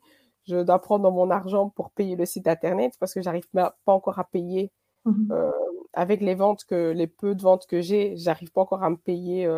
[0.49, 4.19] je dois prendre mon argent pour payer le site internet parce que j'arrive pas encore
[4.19, 4.73] à payer
[5.05, 5.33] mmh.
[5.33, 5.51] euh,
[5.93, 8.97] avec les ventes que les peu de ventes que j'ai, j'arrive pas encore à me
[8.97, 9.49] payer,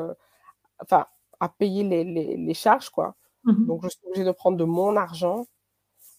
[0.80, 1.06] enfin
[1.40, 3.14] à payer les, les, les charges quoi.
[3.44, 3.66] Mmh.
[3.66, 5.46] Donc je suis obligée de prendre de mon argent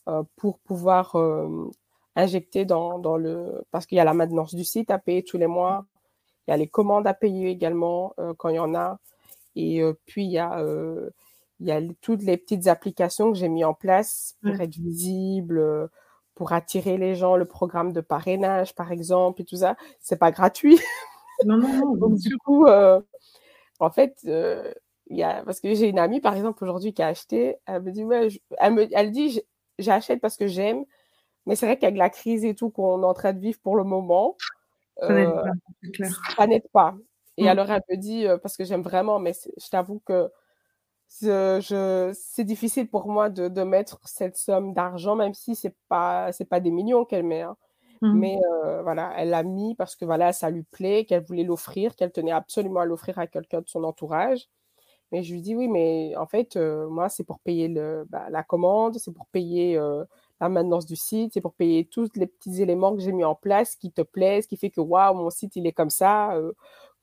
[0.10, 1.72] euh, pour pouvoir euh,
[2.18, 3.64] injecter dans, dans le...
[3.72, 5.86] Parce qu'il y a la maintenance du site à payer tous les mois,
[6.46, 9.00] il y a les commandes à payer également euh, quand il y en a,
[9.56, 10.62] et puis il y a
[11.64, 15.90] il y a toutes les petites applications que j'ai mis en place pour être visible,
[16.36, 19.78] pour attirer les gens, le programme de parrainage, par exemple, et tout ça.
[20.00, 20.78] C'est pas gratuit.
[21.46, 21.96] Non, non, non.
[21.96, 24.16] Donc, du coup, en fait,
[25.08, 27.82] il y a, parce que j'ai une amie, par exemple, aujourd'hui, qui a acheté, elle
[27.82, 28.28] me dit, ouais,
[28.60, 29.42] elle, me, elle dit,
[29.80, 30.86] j'achète parce que j'aime.
[31.46, 33.76] Mais c'est vrai qu'avec la crise et tout qu'on est en train de vivre pour
[33.76, 34.38] le moment,
[35.02, 36.94] ça n'aide pas.
[36.96, 37.02] Euh,
[37.38, 37.48] et mm.
[37.48, 40.30] alors, elle me dit, euh, parce que j'aime vraiment, mais je t'avoue que
[41.20, 46.46] c'est difficile pour moi de, de mettre cette somme d'argent, même si c'est pas c'est
[46.46, 47.42] pas des millions qu'elle met.
[47.42, 47.56] Hein.
[48.02, 48.20] Mm.
[48.20, 51.96] Mais euh, voilà, elle l'a mis parce que voilà, ça lui plaît, qu'elle voulait l'offrir,
[51.96, 54.50] qu'elle tenait absolument à l'offrir à quelqu'un de son entourage.
[55.12, 58.26] Mais je lui dis oui, mais en fait, euh, moi, c'est pour payer le, bah,
[58.30, 60.04] la commande, c'est pour payer euh,
[60.42, 63.36] la maintenance du site, c'est pour payer tous les petits éléments que j'ai mis en
[63.36, 66.38] place qui te plaisent, qui fait que waouh, mon site, il est comme ça.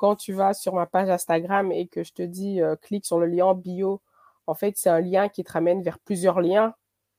[0.01, 3.19] Euh, quand tu vas sur ma page Instagram et que je te dis clique sur
[3.19, 4.01] le lien bio,
[4.47, 6.75] en fait, c'est un lien qui te ramène vers plusieurs liens.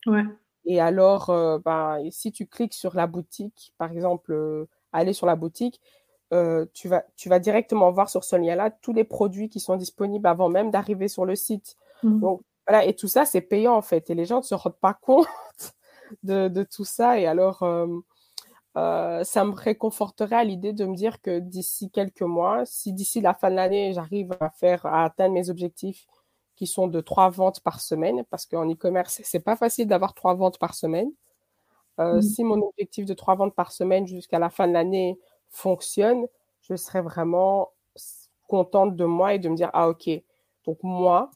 [0.06, 0.24] Ouais.
[0.66, 1.28] Et alors,
[1.64, 5.80] bah, si tu cliques sur la boutique, par exemple, aller sur la boutique,
[6.34, 9.76] euh, tu, vas, tu vas directement voir sur ce lien-là tous les produits qui sont
[9.76, 11.76] disponibles avant même d'arriver sur le site.
[12.04, 12.20] Mmh.
[12.22, 14.10] Donc, voilà, et tout ça, c'est payant en fait.
[14.10, 15.28] Et les gens ne se rendent pas compte
[16.24, 17.20] de, de tout ça.
[17.20, 17.64] Et alors,
[18.78, 22.94] euh, euh, ça me réconforterait à l'idée de me dire que d'ici quelques mois, si
[22.94, 26.08] d'ici la fin de l'année, j'arrive à faire, à atteindre mes objectifs
[26.56, 30.36] qui sont de trois ventes par semaine, parce qu'en e-commerce, c'est pas facile d'avoir trois
[30.36, 31.12] ventes par semaine.
[31.98, 32.22] Mmh.
[32.22, 36.26] Si mon objectif de trois ventes par semaine jusqu'à la fin de l'année fonctionne,
[36.62, 37.70] je serais vraiment
[38.48, 40.10] contente de moi et de me dire, ah ok,
[40.66, 41.32] donc moi,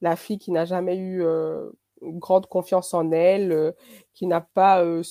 [0.00, 1.70] la fille qui n'a jamais eu euh,
[2.02, 3.72] une grande confiance en elle, euh,
[4.12, 5.02] qui n'a pas euh,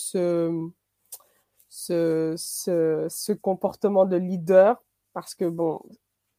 [1.75, 4.83] ce, ce, ce, comportement de leader,
[5.13, 5.81] parce que bon,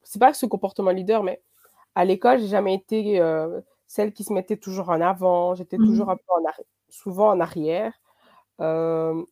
[0.05, 1.43] c'est pas ce comportement leader, mais
[1.97, 3.21] à l'école, j'ai jamais été
[3.89, 6.23] celle qui se mettait toujours en avant, j'étais mmh toujours un peu
[6.89, 7.93] souvent en arrière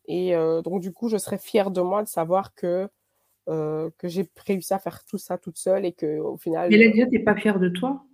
[0.08, 0.34] et
[0.64, 2.88] donc, du coup, je serais fière de moi de savoir que,
[3.46, 6.68] que j'ai réussi à faire tout ça toute seule et qu'au final.
[6.68, 8.04] Mais là, déjà, tu n'es pas fière de toi?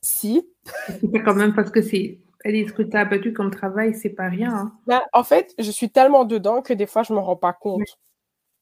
[0.00, 0.48] Si.
[0.86, 2.20] C'est quand même parce que c'est.
[2.44, 4.54] Ce que tu as abattu comme travail, c'est pas rien.
[4.54, 4.72] Hein.
[4.86, 7.98] Bah, en fait, je suis tellement dedans que des fois, je me rends pas compte.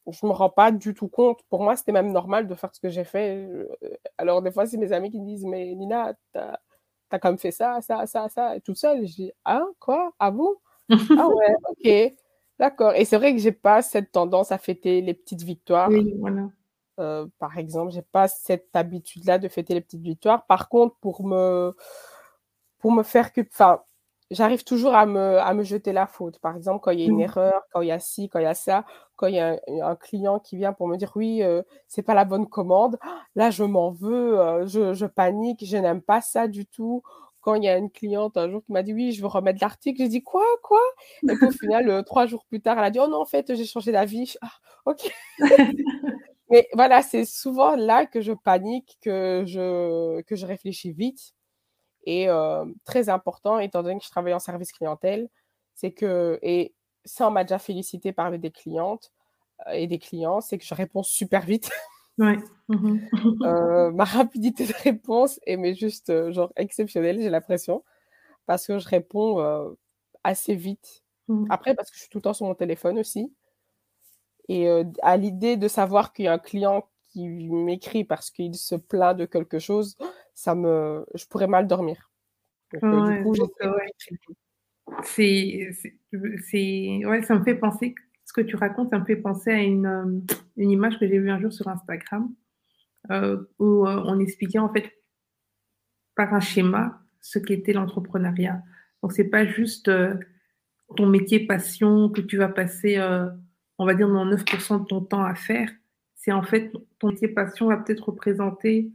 [0.07, 1.39] Je me rends pas du tout compte.
[1.49, 3.47] Pour moi, c'était même normal de faire ce que j'ai fait.
[4.17, 7.37] Alors, des fois, c'est mes amis qui me disent Mais Nina, tu as, quand même
[7.37, 9.05] fait ça, ça, ça, ça, toute seule.
[9.07, 10.11] Je dis Ah, quoi?
[10.19, 10.55] Ah bon?
[11.17, 12.15] Ah ouais, ok.
[12.59, 12.93] D'accord.
[12.95, 15.89] Et c'est vrai que j'ai pas cette tendance à fêter les petites victoires.
[15.89, 16.49] Oui, voilà.
[16.99, 20.45] Euh, par exemple, j'ai pas cette habitude-là de fêter les petites victoires.
[20.45, 21.75] Par contre, pour me,
[22.81, 23.81] pour me faire que, enfin,
[24.31, 26.39] j'arrive toujours à me, à me jeter la faute.
[26.39, 28.43] Par exemple, quand il y a une erreur, quand il y a ci, quand il
[28.43, 31.43] y a ça, quand il y a un, client qui vient pour me dire oui,
[31.43, 32.97] euh, c'est pas la bonne commande,
[33.35, 37.03] là je m'en veux, euh, je, je, panique, je n'aime pas ça du tout
[37.41, 39.59] quand il y a une cliente un jour qui m'a dit oui, je veux remettre
[39.61, 40.81] l'article, j'ai dit quoi, quoi?
[41.23, 43.25] Et puis au final, euh, trois jours plus tard, elle a dit oh non, en
[43.25, 44.35] fait, j'ai changé d'avis.
[44.41, 44.51] Ah,
[44.85, 45.11] ok.
[46.49, 51.33] Mais voilà, c'est souvent là que je panique, que je, que je réfléchis vite.
[52.05, 55.29] Et euh, très important, étant donné que je travaille en service clientèle,
[55.75, 56.73] c'est que, et
[57.05, 59.11] ça, on m'a déjà félicité par des clientes
[59.67, 61.69] euh, et des clients, c'est que je réponds super vite.
[62.17, 62.37] Ouais.
[62.67, 62.99] Mmh
[63.43, 67.83] euh, ma rapidité de réponse est mais juste genre exceptionnelle, j'ai l'impression,
[68.45, 69.69] parce que je réponds euh,
[70.23, 71.03] assez vite.
[71.27, 71.45] Mmh.
[71.49, 73.33] Après, parce que je suis tout le temps sur mon téléphone aussi.
[74.49, 74.67] Et
[75.01, 79.15] à l'idée de savoir qu'il y a un client qui m'écrit parce qu'il se plaint
[79.15, 79.95] de quelque chose,
[80.41, 82.09] ça me, je pourrais mal dormir.
[82.81, 83.35] Donc, du coup,
[85.03, 85.69] c'est,
[86.49, 87.93] c'est, ouais, ça me fait penser
[88.25, 90.25] ce que tu racontes, ça me fait penser à une,
[90.57, 92.33] une image que j'ai vue un jour sur Instagram
[93.59, 94.91] où on expliquait en fait
[96.15, 98.63] par un schéma ce qu'était l'entrepreneuriat.
[99.03, 99.91] Donc, c'est pas juste
[100.95, 102.99] ton métier passion que tu vas passer,
[103.77, 105.69] on va dire, 9% de ton temps à faire.
[106.15, 108.91] C'est en fait, ton métier passion va peut-être représenter,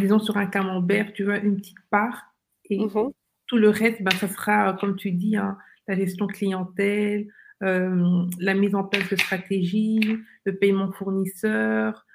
[0.00, 2.34] disons, sur un camembert, tu vois, une petite part.
[2.68, 3.12] Et mmh
[3.46, 5.58] tout le reste, ben, ça sera, comme tu dis, hein,
[5.88, 7.26] la gestion clientèle,
[7.60, 12.06] la mise en place de stratégies, le paiement fournisseur,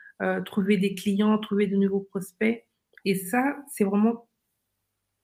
[0.46, 2.66] trouver des clients, trouver de nouveaux prospects.
[3.04, 4.30] Et ça, c'est vraiment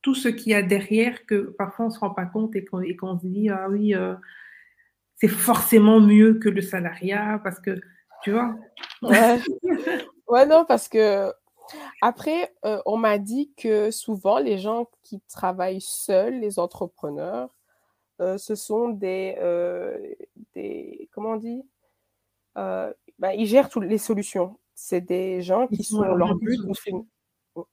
[0.01, 2.65] tout ce qu'il y a derrière que parfois on ne se rend pas compte et
[2.65, 4.15] qu'on se dit, ah oui, euh,
[5.15, 7.79] c'est forcément mieux que le salariat parce que,
[8.23, 8.55] tu vois.
[9.01, 9.39] Ouais,
[10.47, 11.31] non, parce que
[12.01, 17.49] après, euh, on m'a dit que souvent les gens qui travaillent seuls, les entrepreneurs,
[18.19, 19.35] euh, ce sont des,
[20.53, 21.63] des, comment on dit,
[22.55, 24.57] bah, ils gèrent toutes les solutions.
[24.73, 26.59] C'est des gens qui sont, leur but.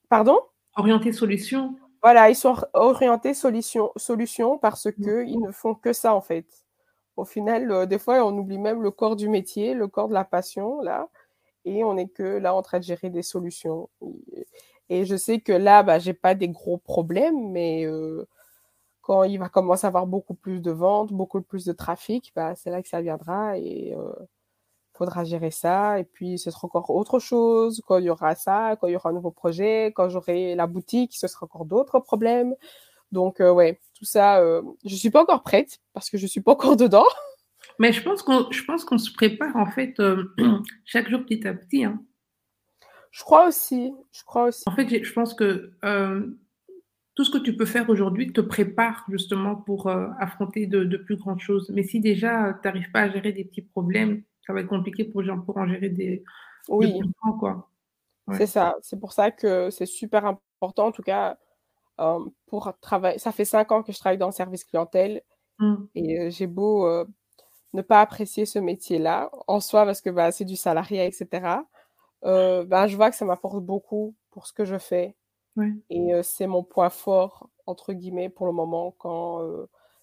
[0.09, 0.39] Pardon?
[0.77, 1.77] Orientés solution.
[2.03, 4.93] Voilà, ils sont orientés solution, solution parce mmh.
[4.93, 6.47] qu'ils ne font que ça en fait.
[7.19, 10.15] Au final, euh, des fois, on oublie même le corps du métier, le corps de
[10.15, 11.09] la passion, là,
[11.69, 13.89] et on n'est que là en train de gérer des solutions.
[14.89, 18.27] Et je sais que là, bah, j'ai pas des gros problèmes, mais euh,
[19.03, 22.55] quand il va commencer à avoir beaucoup plus de ventes, beaucoup plus de trafic, bah,
[22.57, 24.13] c'est là que ça viendra et euh,
[24.95, 25.99] faudra gérer ça.
[26.01, 27.83] Et puis, ce sera encore autre chose.
[27.87, 30.67] Quand il y aura ça, quand il y aura un nouveau projet, quand j'aurai la
[30.67, 32.55] boutique, ce sera encore d'autres problèmes.
[33.13, 36.41] Donc, euh, ouais, tout ça, euh, je suis pas encore prête parce que je suis
[36.43, 37.07] pas encore dedans.
[37.79, 40.25] Mais je pense qu'on, je pense qu'on se prépare en fait euh,
[40.85, 41.85] chaque jour petit à petit.
[41.85, 42.03] Hein.
[43.11, 43.93] Je crois aussi.
[44.13, 44.65] Je crois aussi.
[44.67, 45.73] En fait, je pense que
[47.15, 51.17] tout ce que tu peux faire aujourd'hui te prépare justement pour affronter de, de, plus
[51.17, 51.71] grandes choses.
[51.75, 55.05] Mais si déjà tu n'arrives pas à gérer des petits problèmes, ça va être compliqué
[55.05, 56.23] pour, pour en gérer des,
[56.69, 57.01] oui.
[57.39, 57.71] quoi.
[58.37, 58.77] C'est ça.
[58.83, 61.39] C'est pour ça que c'est super important, en tout cas,
[62.01, 63.19] euh, pour travailler.
[63.19, 65.23] Ça fait cinq ans que je travaille dans le service clientèle
[65.59, 65.75] mmh.
[65.95, 67.05] et euh, j'ai beau euh,
[67.75, 71.63] ne pas apprécier ce métier-là en soi parce que bah, c'est du salariat, etc.
[72.23, 75.15] bah, je vois que ça m'apporte beaucoup pour ce que je fais.
[75.91, 79.43] Et c'est mon point fort, entre guillemets, pour le moment, quand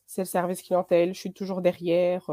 [0.06, 1.14] c'est le service clientèle.
[1.14, 2.30] Je suis toujours derrière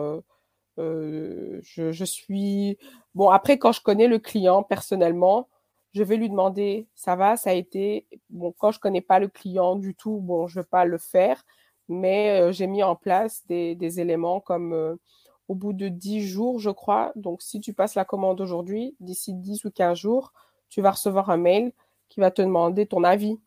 [0.77, 2.79] je, suis.
[3.15, 5.49] Bon, après, quand je connais le client personnellement,
[5.95, 8.07] je vais lui demander ça va, ça a été.
[8.31, 11.45] Bon, quand je connais pas le client du tout, bon, je vais pas le faire,
[11.89, 14.99] mais j'ai mis en place des, éléments comme
[15.49, 17.13] au bout de 10 jours, je crois.
[17.17, 20.33] Donc, si tu passes la commande aujourd'hui, d'ici 10 ou 15 jours,
[20.69, 21.73] tu vas recevoir un mail
[22.09, 23.39] qui va te demander ton avis.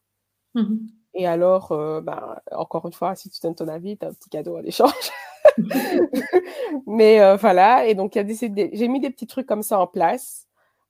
[0.53, 0.75] Mmh
[1.13, 4.29] Et alors, ben, encore une fois, si tu donnes ton avis, tu as un petit
[4.29, 5.11] cadeau en échange.
[6.87, 10.47] Mais euh, voilà, et donc j'ai mis des petits trucs comme ça en place.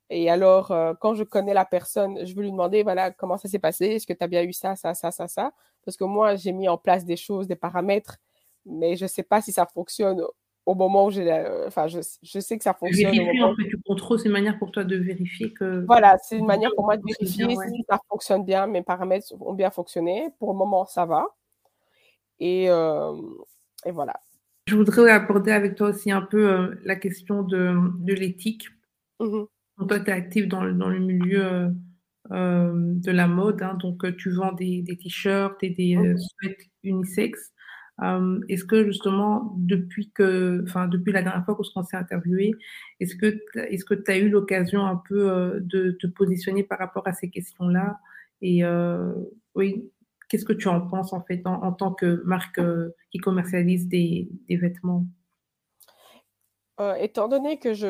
[0.08, 3.48] Et alors, euh, quand je connais la personne, je vais lui demander, voilà, comment ça
[3.48, 3.86] s'est passé?
[3.86, 5.52] Est-ce que tu as bien eu ça, ça, ça, ça, ça?
[5.84, 8.18] Parce que moi, j'ai mis en place des choses, des paramètres,
[8.64, 10.22] mais je ne sais pas si ça fonctionne
[10.66, 11.30] au moment où j'ai...
[11.66, 13.12] Enfin, je, je, sais que ça fonctionne.
[13.12, 15.84] Vérifier, en fait, tu contrôles, c'est une manière pour toi de vérifier que...
[15.86, 19.54] Voilà, c'est une manière pour moi de vérifier si ça fonctionne bien, mes paramètres ont
[19.54, 20.28] bien fonctionné.
[20.40, 21.24] Pour le moment, ça va.
[22.40, 23.14] Et, euh,
[23.84, 24.20] et voilà.
[24.66, 28.68] Je voudrais aborder avec toi aussi un peu euh, la question de, de l'éthique.
[29.20, 29.44] Mmh
[29.88, 31.68] toi, tu es active dans, dans, le milieu euh,
[32.30, 37.36] euh, de la mode, hein, donc tu vends des, des t-shirts et des mmh sweats
[37.98, 38.44] unisex.
[38.48, 42.52] est-ce que justement, depuis, que, depuis la dernière fois qu'on s'est interviewé,
[43.00, 47.30] est-ce que tu as eu l'occasion un peu de te positionner par rapport à ces
[47.30, 47.98] questions-là?
[48.42, 48.62] Et
[49.54, 49.90] oui,
[50.28, 54.28] Qu'est-ce que tu en penses en fait en, tant que marque euh, qui commercialise des,
[54.48, 55.06] vêtements?
[56.80, 57.88] Euh, Étant donné que je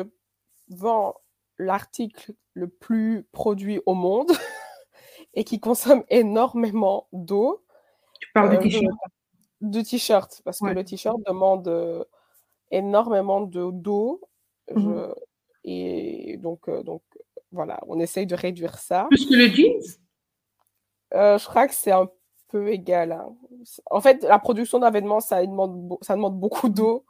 [0.69, 1.15] vends
[1.57, 4.31] l'article le plus produit au monde
[5.33, 7.65] et qui consomme énormément d'eau.
[8.19, 8.89] Tu parles de euh,
[9.61, 12.05] De t-shirt, parce que le t-shirt demande
[12.71, 14.21] énormément d'eau.
[14.73, 15.07] Mmh
[15.69, 17.01] et donc, donc,
[17.51, 19.07] voilà, on essaye de réduire ça.
[19.09, 19.81] Plus que le jeans?
[21.11, 22.07] Je crois que c'est un
[22.47, 23.11] peu égal.
[23.11, 23.35] Hein.
[23.91, 27.05] En fait, la production d'un vêtement, ça demande, ça demande beaucoup d'eau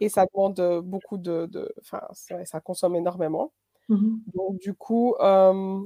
[0.00, 1.48] et ça demande euh, beaucoup de.
[1.80, 3.52] Enfin, ça, consomme énormément.
[3.88, 5.80] Mmh Donc, du coup, euh,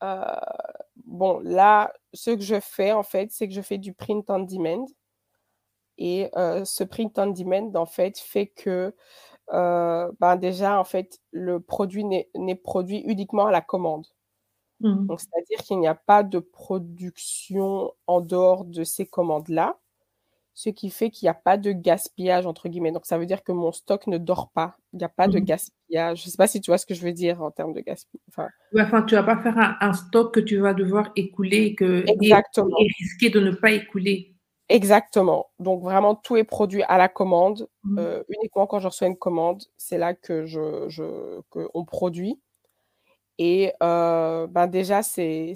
[0.00, 4.40] bon, là, ce que je fais, en fait, c'est que je fais du print on
[4.40, 4.86] demand.
[5.98, 8.94] Et ce print on demand, en fait, fait que
[9.50, 14.06] ben déjà, en fait, le produit n'est produit uniquement à la commande.
[14.80, 15.06] Mmh.
[15.06, 19.76] Donc, c'est-à-dire qu'il n'y a pas de production en dehors de ces commandes-là.
[20.58, 22.90] Ce qui fait qu'il n'y a pas de gaspillage, entre guillemets.
[22.90, 24.76] Donc, ça veut dire que mon stock ne dort pas.
[24.92, 26.20] Il n'y a pas de mmh gaspillage.
[26.20, 27.80] Je ne sais pas si tu vois ce que je veux dire en termes de
[27.80, 28.24] gaspillage.
[28.28, 31.74] Enfin, enfin tu ne vas pas faire un, stock que tu vas devoir écouler et,
[31.76, 32.76] que, Exactement.
[32.80, 34.34] Et, risquer de ne pas écouler.
[34.68, 35.46] Exactement.
[35.60, 37.68] Donc, vraiment, tout est produit à la commande.
[37.84, 37.98] Mmh.
[38.00, 41.40] Euh, uniquement quand je reçois une commande, c'est là que je, je
[41.72, 42.40] on produit.
[43.38, 45.54] Et euh, ben déjà, c'est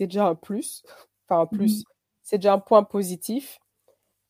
[0.00, 0.82] déjà un plus.
[1.28, 1.82] Enfin, un plus.
[1.82, 1.84] Mmh.
[2.24, 3.59] C'est déjà un point positif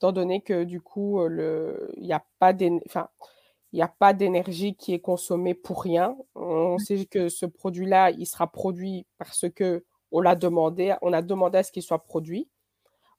[0.01, 2.53] étant donné que du coup, il n'y a pas
[4.15, 6.17] d'énergie qui est consommée pour rien.
[6.35, 11.21] On sait que ce produit-là, il sera produit parce que on l'a demandé, on a
[11.21, 12.49] demandé à ce qu'il soit produit.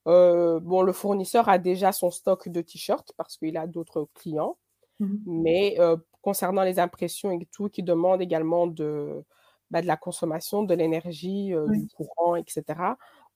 [0.08, 4.58] Euh, bon, le fournisseur a déjà son stock de t-shirts parce qu'il a d'autres clients,
[5.00, 9.24] mmh mais euh, concernant les impressions et tout, qui demande également de,
[9.70, 12.64] bah, de la consommation, de l'énergie, euh, du courant, etc.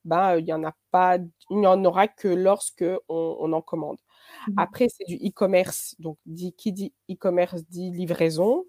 [0.06, 1.18] Ben, il n'y en a pas,
[1.50, 3.98] il n'y en aura que lorsque on, en commande.
[4.48, 5.96] Mmh Après, c'est du e-commerce.
[5.98, 8.64] Donc, dit, qui dit e-commerce dit livraison.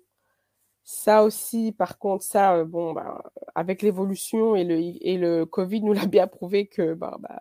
[0.83, 3.21] Ça aussi, par contre, ça, bon, ben,
[3.55, 7.39] avec l'évolution et le, et le Covid nous l'a bien prouvé que ben, ben,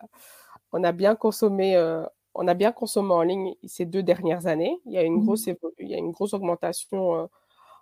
[0.72, 1.76] on a bien consommé,
[2.34, 4.78] on a bien consommé en ligne ces deux dernières années.
[4.84, 5.46] Il y a une mmh grosse,
[5.78, 7.30] il y a une grosse augmentation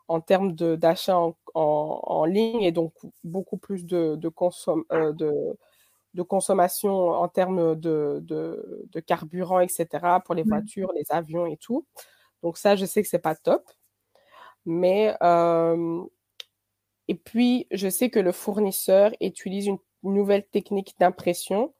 [0.09, 2.93] en termes d'achat en, en, ligne et donc
[3.25, 5.57] beaucoup plus de, de, consom, de
[6.15, 9.87] de consommation en termes de, de, carburant, etc.,
[10.25, 11.87] pour les voitures, les avions et tout.
[12.43, 13.69] Donc ça, je sais que c'est pas top.
[14.65, 16.03] Mais, euh,
[17.09, 21.75] et puis, je sais que le fournisseur utilise une nouvelle technique d'impression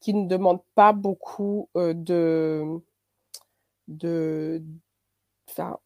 [0.00, 2.80] qui ne demande pas beaucoup euh, de,
[3.88, 4.62] de,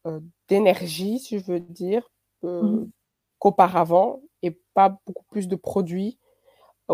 [0.07, 2.11] euh, d'énergie, si je veux dire,
[2.43, 2.85] mmh
[3.39, 6.19] qu'auparavant, et pas beaucoup plus de produits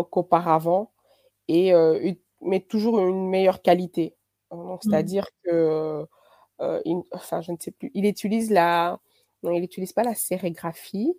[0.01, 0.91] qu'auparavant,
[1.47, 4.15] et, euh, mais toujours une meilleure qualité.
[4.51, 4.75] Mmh.
[4.81, 6.05] C'est-à-dire que,
[6.61, 8.99] euh, enfin, je ne sais plus, il utilise la,
[9.43, 11.15] non, il n'utilise pas la sérigraphie.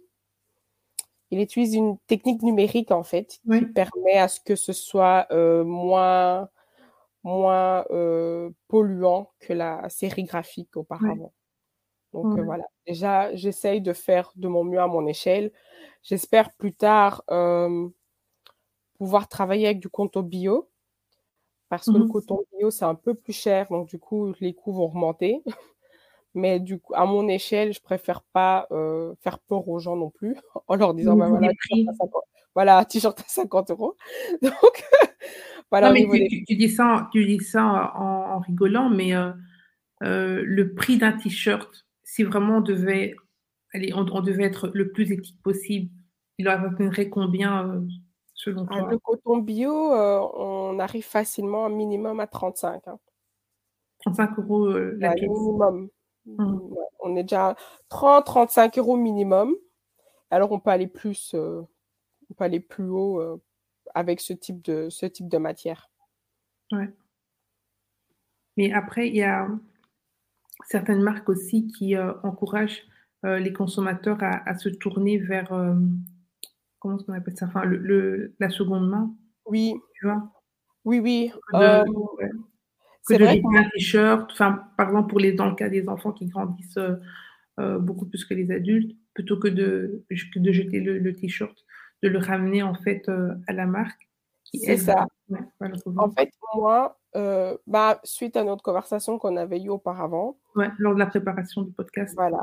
[1.31, 5.65] Il utilise une technique numérique en fait qui permet à ce que ce soit euh,
[5.65, 6.49] moins,
[7.25, 7.85] moins
[8.69, 11.33] polluant que la sérigraphie auparavant.
[12.13, 15.51] Donc voilà, déjà, j'essaye de faire de mon mieux à mon échelle.
[16.05, 17.25] J'espère plus tard
[18.99, 20.69] pouvoir travailler avec du coton bio
[21.69, 24.55] parce que le mmh coton bio, c'est un peu plus cher, donc du coup, les
[24.55, 25.43] coûts vont remonter.
[26.35, 30.11] Mais du coup, à mon échelle, je préfère pas euh, faire peur aux gens non
[30.11, 30.37] plus
[30.69, 31.51] en leur disant, bah, voilà,
[32.55, 33.97] voilà, t-shirt à 50 euros.
[34.43, 34.85] Donc,
[35.71, 35.89] voilà.
[35.89, 39.31] Non, mais tu, dis ça, tu dis ça en, rigolant, mais euh,
[40.03, 43.15] euh, le prix d'un t-shirt, si vraiment on devait,
[43.73, 45.91] allez, on, devait être le plus éthique possible,
[46.39, 47.85] il aurait combien
[48.47, 52.83] ah, le coton bio, euh, on arrive facilement un minimum à 35.
[54.01, 54.35] 35 hein.
[54.39, 55.31] euros euh, la pièce.
[55.31, 55.89] minimum.
[56.27, 56.75] Mmh.
[57.01, 57.55] on est déjà
[57.91, 59.55] 30, 35 euros minimum.
[60.31, 61.63] Alors on peut aller plus, euh,
[62.31, 63.41] on peut aller plus haut
[63.95, 65.91] avec ce type de, ce type de matière.
[66.73, 66.91] Ouais.
[68.57, 69.49] Mais après, il y a
[70.65, 72.83] certaines marques aussi qui encouragent
[73.23, 75.53] les consommateurs à, se tourner vers
[76.85, 77.47] comment on appelle ça?
[77.47, 79.11] Enfin, le, la seconde main.
[79.47, 79.75] Oui.
[79.95, 80.31] Tu vois?
[80.85, 81.33] Oui, oui.
[81.49, 82.29] Que de, euh,
[83.03, 86.27] c'est vrai un t-shirt, enfin, par exemple, pour les, dans le cas des enfants qui
[86.27, 86.97] grandissent euh,
[87.59, 91.57] euh, beaucoup plus que les adultes, plutôt que de, de jeter le, t-shirt,
[92.03, 93.09] de le ramener en fait
[93.47, 94.09] à la marque.
[94.53, 95.07] C'est ça.
[95.97, 96.99] en fait, moi,
[97.67, 100.37] bah, suite à notre conversation qu'on avait eue auparavant.
[100.55, 102.15] Ouais, lors de la préparation du podcast.
[102.15, 102.41] Voilà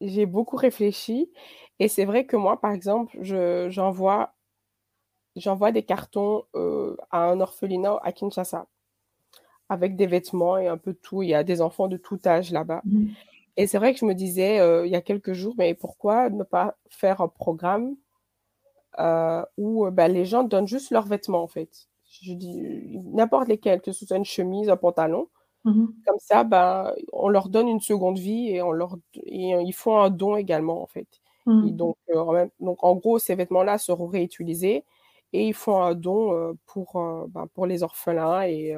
[0.00, 1.30] j'ai beaucoup réfléchi
[1.78, 4.34] et c'est vrai que moi, par exemple, j'envoie
[5.36, 8.66] j'envoie des cartons euh, à un orphelinat à Kinshasa
[9.68, 11.22] avec des vêtements et un peu tout.
[11.22, 12.80] Il y a des enfants de tout âge là-bas.
[12.84, 13.08] Mmh.
[13.56, 16.30] Et c'est vrai que je me disais euh, il y a quelques jours, mais pourquoi
[16.30, 17.96] ne pas faire un programme
[18.98, 21.88] euh, où bah, les gens donnent juste leurs vêtements en fait.
[22.22, 25.28] Je dis n'importe lesquels, que ce soit une chemise, un pantalon,
[25.68, 29.72] Mmh Comme ça, ben, on leur donne une seconde vie et, on leur, et ils
[29.72, 31.08] font un don également, en fait.
[31.46, 31.70] Mmh.
[31.70, 34.84] donc, euh, donc, en gros, ces vêtements-là seront réutilisés
[35.32, 38.74] et ils font un don euh, pour, euh, ben, pour les orphelins et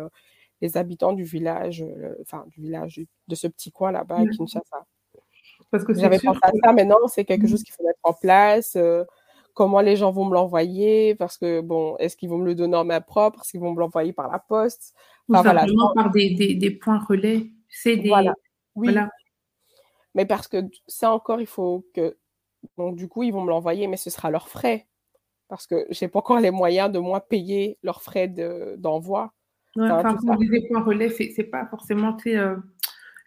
[0.61, 1.85] les habitants du village,
[2.23, 4.85] enfin, du village, de ce petit coin là-bas à Kinshasa.
[5.71, 7.49] Parce que J'avais pensé à ça, mais non, c'est quelque mmh.
[7.49, 8.77] chose qu'il faut mettre en place
[9.55, 12.77] comment les gens vont me l'envoyer, parce que, bon, est-ce qu'ils vont me le donner
[12.77, 14.95] en main propre, est-ce qu'ils vont me l'envoyer par la poste?
[15.31, 18.09] Ou simplement par des, des, points relais, c'est des...
[18.09, 18.35] Voilà.
[18.75, 18.95] Oui.
[20.15, 22.17] Mais parce que ça encore, il faut que...
[22.77, 24.87] Donc, du coup, ils vont me l'envoyer, mais ce sera leurs frais.
[25.49, 28.29] Parce que je n'ai pas encore les moyens de moi payer leurs frais
[28.77, 29.33] d'envoi.
[29.79, 32.57] enfin, vous disait point relais, c'est pas forcément euh,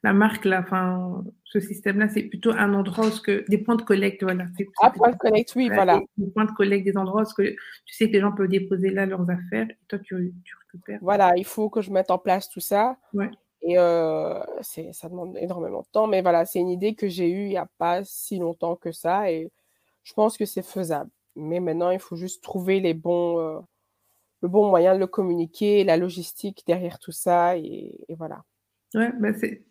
[0.03, 3.83] la marque là, enfin, ce système-là, c'est plutôt un endroit où que des points de
[3.83, 4.45] collecte, voilà.
[4.81, 6.01] Ah, points de collecte, oui, voilà.
[6.17, 8.89] Des, points de collecte, des endroits où que tu sais que les gens peuvent déposer
[8.89, 10.99] là leurs affaires et toi tu, tu récupères.
[11.01, 12.97] Voilà, il faut que je mette en place tout ça.
[13.13, 13.31] Ouais.
[13.61, 17.45] Et euh, ça demande énormément de temps, mais voilà, c'est une idée que j'ai eue
[17.45, 19.49] il n'y a pas si longtemps que ça et
[20.03, 21.09] je pense que c'est faisable.
[21.37, 23.59] Mais maintenant, il faut juste trouver les bons, euh,
[24.41, 28.43] le bon moyen de le communiquer, la logistique derrière tout ça et, voilà.
[28.93, 29.11] Ouais,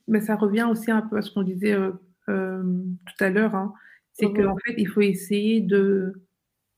[0.08, 1.92] mais, ça revient aussi un peu à ce qu'on disait euh,
[2.26, 3.54] tout à l'heure.
[3.54, 3.72] Hein.
[4.12, 6.12] C'est mmh qu'en fait, il faut essayer de,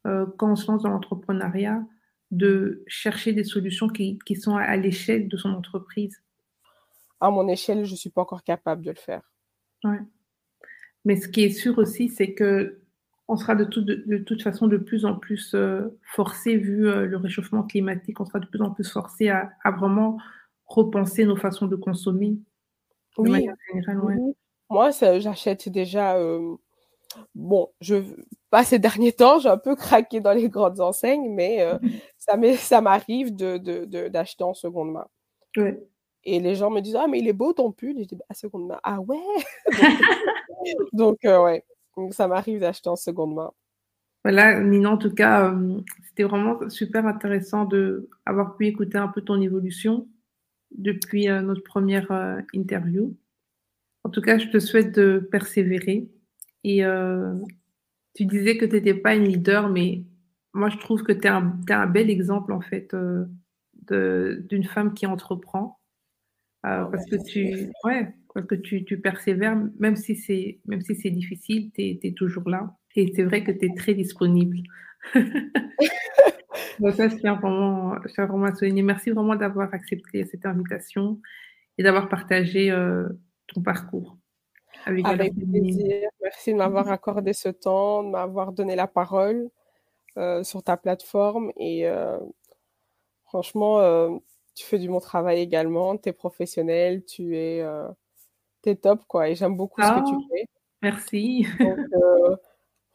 [0.05, 1.84] quand on se lance dans l'entrepreneuriat,
[2.30, 6.24] de chercher des solutions qui, qui sont à l'échelle de son entreprise
[7.24, 9.22] à mon échelle, je ne suis pas encore capable de le faire.
[9.84, 10.01] Ouais.
[11.05, 12.80] Mais ce qui est sûr aussi, c'est que
[13.26, 17.16] on sera de, de, toute façon de plus en plus euh, forcé, vu euh, le
[17.16, 20.18] réchauffement climatique, on sera de plus en plus forcé à, vraiment
[20.66, 22.36] repenser nos façons de consommer.
[23.18, 23.48] oui.
[24.70, 26.16] Moi, j'achète déjà.
[26.16, 26.56] Euh,
[27.34, 27.96] bon, je,
[28.50, 31.64] pas ces derniers temps, j'ai un peu craqué dans les grandes enseignes, mais
[32.58, 35.06] ça m'arrive d'acheter de, en seconde main.
[35.56, 35.80] Ouais.
[36.24, 37.96] Et les gens me disent Ah, mais il est beau ton pull.
[37.98, 38.80] je dis À seconde main.
[38.82, 39.18] Ah ouais
[40.92, 41.64] Donc, euh, ouais.
[41.96, 43.52] Donc, ça m'arrive d'acheter en seconde main.
[44.24, 49.20] Voilà, Nina, en tout cas, euh, c'était vraiment super intéressant d'avoir pu écouter un peu
[49.20, 50.08] ton évolution
[50.74, 52.10] depuis euh, notre première
[52.52, 53.16] interview.
[54.04, 56.08] En tout cas, je te souhaite de persévérer.
[56.62, 56.82] Et
[58.14, 60.04] tu disais que tu n'étais pas une leader, mais
[60.52, 62.94] moi, je trouve que tu es, es, un bel exemple, en fait,
[63.88, 65.78] d'une femme qui entreprend
[66.64, 70.94] euh, parce que tu, ouais, parce que tu, tu persévères, même si c'est, même si
[70.94, 72.76] c'est difficile, tu es, toujours là.
[72.96, 74.58] Et c'est vrai que tu es très disponible.
[76.96, 78.82] Ça, je tiens vraiment, je tiens vraiment à souligner.
[78.82, 81.20] Merci vraiment d'avoir accepté cette invitation
[81.78, 83.09] et d'avoir partagé euh,
[83.46, 84.16] ton parcours.
[84.86, 86.09] Avec, plaisir.
[86.22, 89.48] Merci de m'avoir accordé ce temps, de m'avoir donné la parole
[90.18, 91.52] euh, sur ta plateforme.
[91.57, 91.86] Et
[93.24, 94.20] franchement,
[94.55, 97.88] tu fais du bon travail également, tu es professionnel, tu es, euh,
[98.82, 99.28] top, quoi.
[99.28, 100.44] Et j'aime beaucoup ce que tu ah, fais.
[100.82, 101.46] Merci.
[101.61, 102.36] Euh,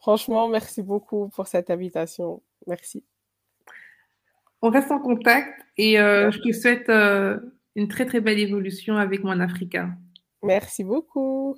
[0.00, 2.42] franchement, merci beaucoup pour cette invitation.
[2.66, 3.04] Merci.
[4.62, 6.90] On reste en contact et euh, je te souhaite
[7.76, 9.90] une très très belle évolution avec mon Africa.
[10.42, 11.56] Merci beaucoup.